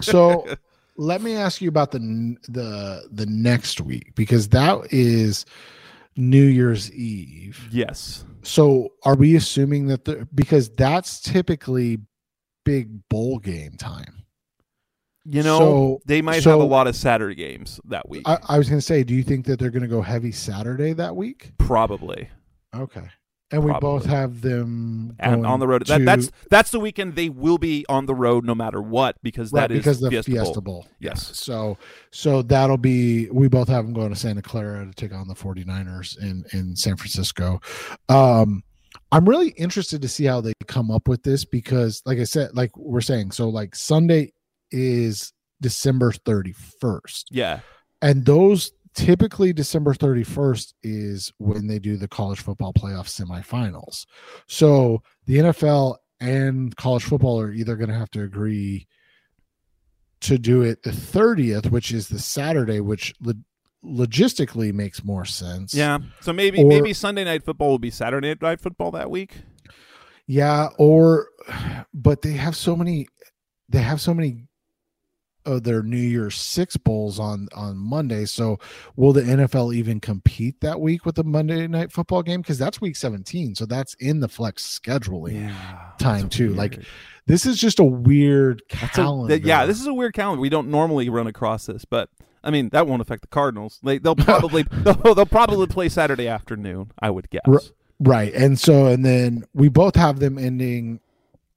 [0.00, 0.46] So
[0.96, 1.98] let me ask you about the
[2.48, 5.44] the the next week because that is
[6.16, 7.68] New Year's Eve.
[7.70, 8.24] Yes.
[8.42, 11.98] So are we assuming that the because that's typically
[12.64, 14.24] big bowl game time?
[15.24, 18.22] You know, So- they might have a lot of Saturday games that week.
[18.26, 20.32] I, I was going to say, do you think that they're going to go heavy
[20.32, 21.52] Saturday that week?
[21.58, 22.28] Probably.
[22.74, 23.08] Okay,
[23.52, 25.86] and we both have them And on the road.
[25.86, 29.52] That, that's that's the weekend they will be on the road no matter what because
[29.52, 30.82] right that is because the Fiesta, Fiesta, Bowl.
[30.82, 30.86] Bowl.
[31.00, 31.38] Yes.
[31.38, 31.78] So
[32.10, 35.34] so that'll be we both have them going to Santa Clara to take on the
[35.34, 37.60] 49ers in in San Francisco.
[38.08, 38.62] Um
[39.10, 42.50] I'm really interested to see how they come up with this because like I said
[42.54, 44.32] like we're saying so like Sunday
[44.70, 47.60] is December 31st Yeah.
[48.00, 54.06] and those typically December 31st is when they do the college football playoff semifinals.
[54.46, 58.86] So the NFL and college football are either going to have to agree
[60.20, 63.32] to do it the 30th, which is the Saturday, which lo-
[63.84, 65.74] logistically makes more sense.
[65.74, 65.98] Yeah.
[66.20, 69.38] So maybe Or- maybe Sunday night football will be Saturday night football that week.
[70.28, 71.26] Yeah, or
[71.92, 73.08] but they have so many
[73.68, 74.44] they have so many
[75.44, 78.24] of their New Year's Six bowls on on Monday.
[78.24, 78.58] So
[78.96, 82.40] will the NFL even compete that week with the Monday night football game?
[82.40, 83.54] Because that's week 17.
[83.54, 85.78] So that's in the flex scheduling Yeah.
[85.98, 86.54] time too.
[86.54, 86.78] Like
[87.26, 89.34] this is just a weird That's a- calendar.
[89.36, 90.40] th- yeah, this is a weird calendar.
[90.40, 92.08] We don't normally run across this, but
[92.44, 93.78] I mean that won't affect the Cardinals.
[93.82, 96.90] They they'll probably they'll, they'll probably play Saturday afternoon.
[97.00, 97.42] I would guess.
[97.46, 97.60] R-
[98.00, 98.32] right.
[98.34, 101.00] And so and then we both have them ending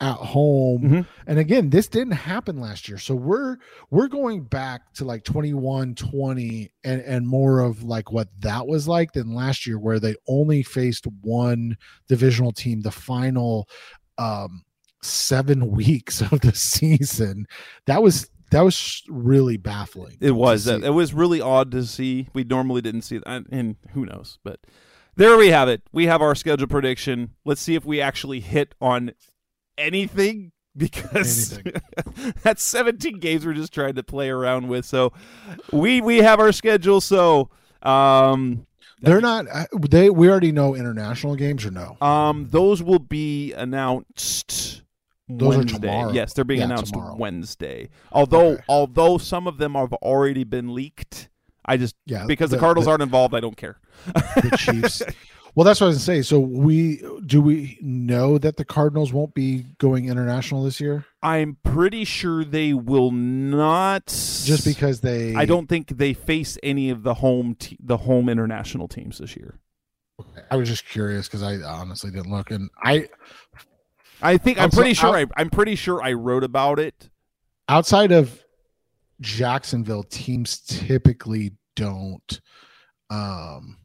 [0.06, 0.82] at home.
[0.82, 1.08] Mhm.
[1.28, 2.98] And again, this didn't happen last year.
[2.98, 3.58] So we're
[3.90, 8.88] we're going back to like 21 20 and and more of like what that was
[8.88, 11.78] like than last year where they only faced one
[12.08, 13.68] divisional team the final
[14.18, 14.64] um
[15.02, 17.48] 7 weeks of the season.
[17.88, 20.18] That was that was really baffling.
[20.22, 20.68] It was.
[20.68, 22.30] It was really odd to see.
[22.34, 24.38] We normally didn't see that, and who knows?
[24.44, 24.60] But
[25.16, 25.82] there we have it.
[25.92, 27.32] We have our schedule prediction.
[27.44, 29.14] Let's see if we actually hit on
[29.78, 31.60] anything because
[32.44, 34.86] that's 17 games we're just trying to play around with.
[34.86, 35.14] So
[35.72, 37.02] we we have our schedule.
[37.02, 37.50] So
[37.82, 38.66] um
[39.02, 39.46] They're not
[39.82, 41.98] they we already know international games or no.
[42.02, 44.82] um those will be announced.
[45.28, 45.80] Those are Wednesday.
[45.88, 46.12] tomorrow.
[46.12, 47.16] Yes, they're being Yeah, announced tomorrow.
[47.16, 47.90] Wednesday.
[48.12, 48.64] Although, Okay.
[48.70, 51.30] although some of them have already been leaked,
[51.66, 52.26] I just Yeah.
[52.28, 53.80] because the, Cardinals the, aren't involved, I don't care.
[54.06, 55.02] the Chiefs.
[55.56, 56.22] Well, that's what I was gonna say.
[56.22, 61.06] So we do we know that the Cardinals won't be going international this year?
[61.24, 64.08] I'm pretty sure they will not.
[64.08, 68.28] Just because they I don't think they face any of the home te- the home
[68.28, 69.60] international teams this year.
[70.52, 73.08] I was just curious because I honestly didn't look and I
[74.22, 77.10] I think I'm pretty sure I, I'm pretty sure I wrote about it.
[77.70, 78.44] outside of
[79.22, 82.42] Jacksonville, teams typically don't
[83.10, 83.78] um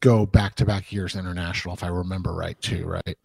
[0.00, 3.18] go back to back years international, if I remember right, too, right?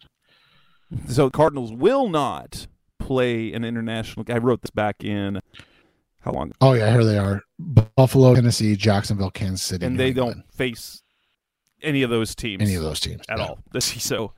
[1.08, 2.66] So Cardinals will not
[2.98, 4.24] play an international.
[4.28, 5.40] I wrote this back in
[6.20, 10.08] how long, Oh yeah, here they are: Buffalo, Tennessee, Jacksonville, Kansas City, and New they
[10.08, 10.42] England.
[10.42, 11.02] don't face
[11.82, 13.46] any of those teams any of those teams at yeah.
[13.46, 13.58] all.
[13.72, 14.32] This so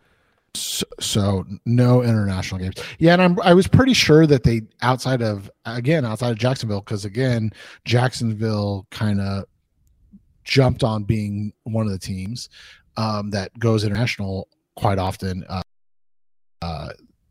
[0.54, 2.76] So, so no international games.
[2.98, 6.80] Yeah, and I'm I was pretty sure that they outside of again outside of Jacksonville
[6.80, 7.50] because again
[7.84, 9.44] Jacksonville kind of
[10.44, 12.48] jumped on being one of the teams
[12.96, 15.44] um, that goes international quite often.
[15.48, 15.62] Uh,
[16.60, 16.90] uh,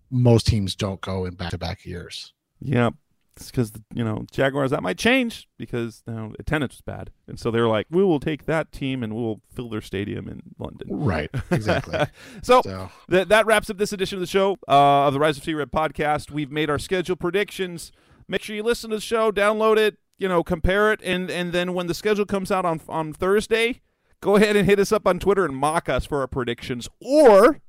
[0.10, 2.34] most teams don't go in back to back years.
[2.60, 2.90] yeah,
[3.38, 7.40] it's because you know Jaguars that might change because you know, attendance was bad, and
[7.40, 10.88] so they're like, we will take that team and we'll fill their stadium in London.
[10.90, 11.30] Right.
[11.50, 11.98] Exactly.
[12.44, 15.38] so so That that wraps up this edition of the show uh, of the Rise
[15.38, 16.30] of Sea Red podcast.
[16.30, 17.92] We've made our schedule predictions.
[18.28, 21.52] Make sure you listen to the show, download it, you know, compare it, and and
[21.52, 23.82] then when the schedule comes out on on Thursday,
[24.22, 27.60] go ahead and hit us up on Twitter and mock us for our predictions, or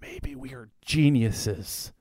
[0.00, 1.92] maybe we are geniuses.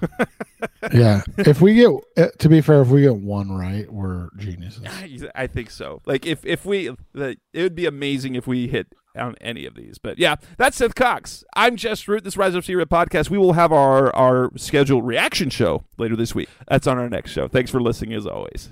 [0.94, 4.84] yeah, if we get uh, to be fair, if we get one right, we're geniuses.
[5.34, 6.00] I think so.
[6.06, 9.74] Like if if we, the, it would be amazing if we hit on any of
[9.74, 9.98] these.
[9.98, 11.44] But yeah, that's Seth Cox.
[11.54, 12.24] I'm Jess Root.
[12.24, 13.28] This Rise of Sea podcast.
[13.28, 16.48] We will have our our scheduled reaction show later this week.
[16.68, 17.48] That's on our next show.
[17.48, 18.70] Thanks for listening as always.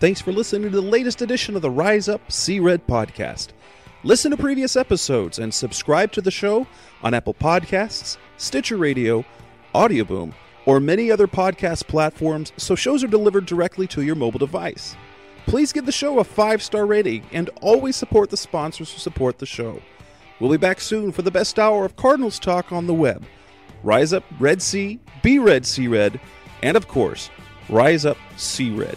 [0.00, 3.48] Thanks for listening to the latest edition of the Rise Up Sea Red podcast.
[4.04, 6.68] Listen to previous episodes and subscribe to the show
[7.02, 9.24] on Apple Podcasts, Stitcher Radio,
[9.74, 10.34] Audioboom,
[10.66, 14.94] or many other podcast platforms so shows are delivered directly to your mobile device.
[15.46, 19.38] Please give the show a five star rating and always support the sponsors who support
[19.38, 19.82] the show.
[20.38, 23.24] We'll be back soon for the best hour of Cardinals talk on the web.
[23.82, 26.20] Rise Up Red Sea, Be Red Sea Red,
[26.62, 27.30] and of course,
[27.68, 28.96] Rise Up Sea Red.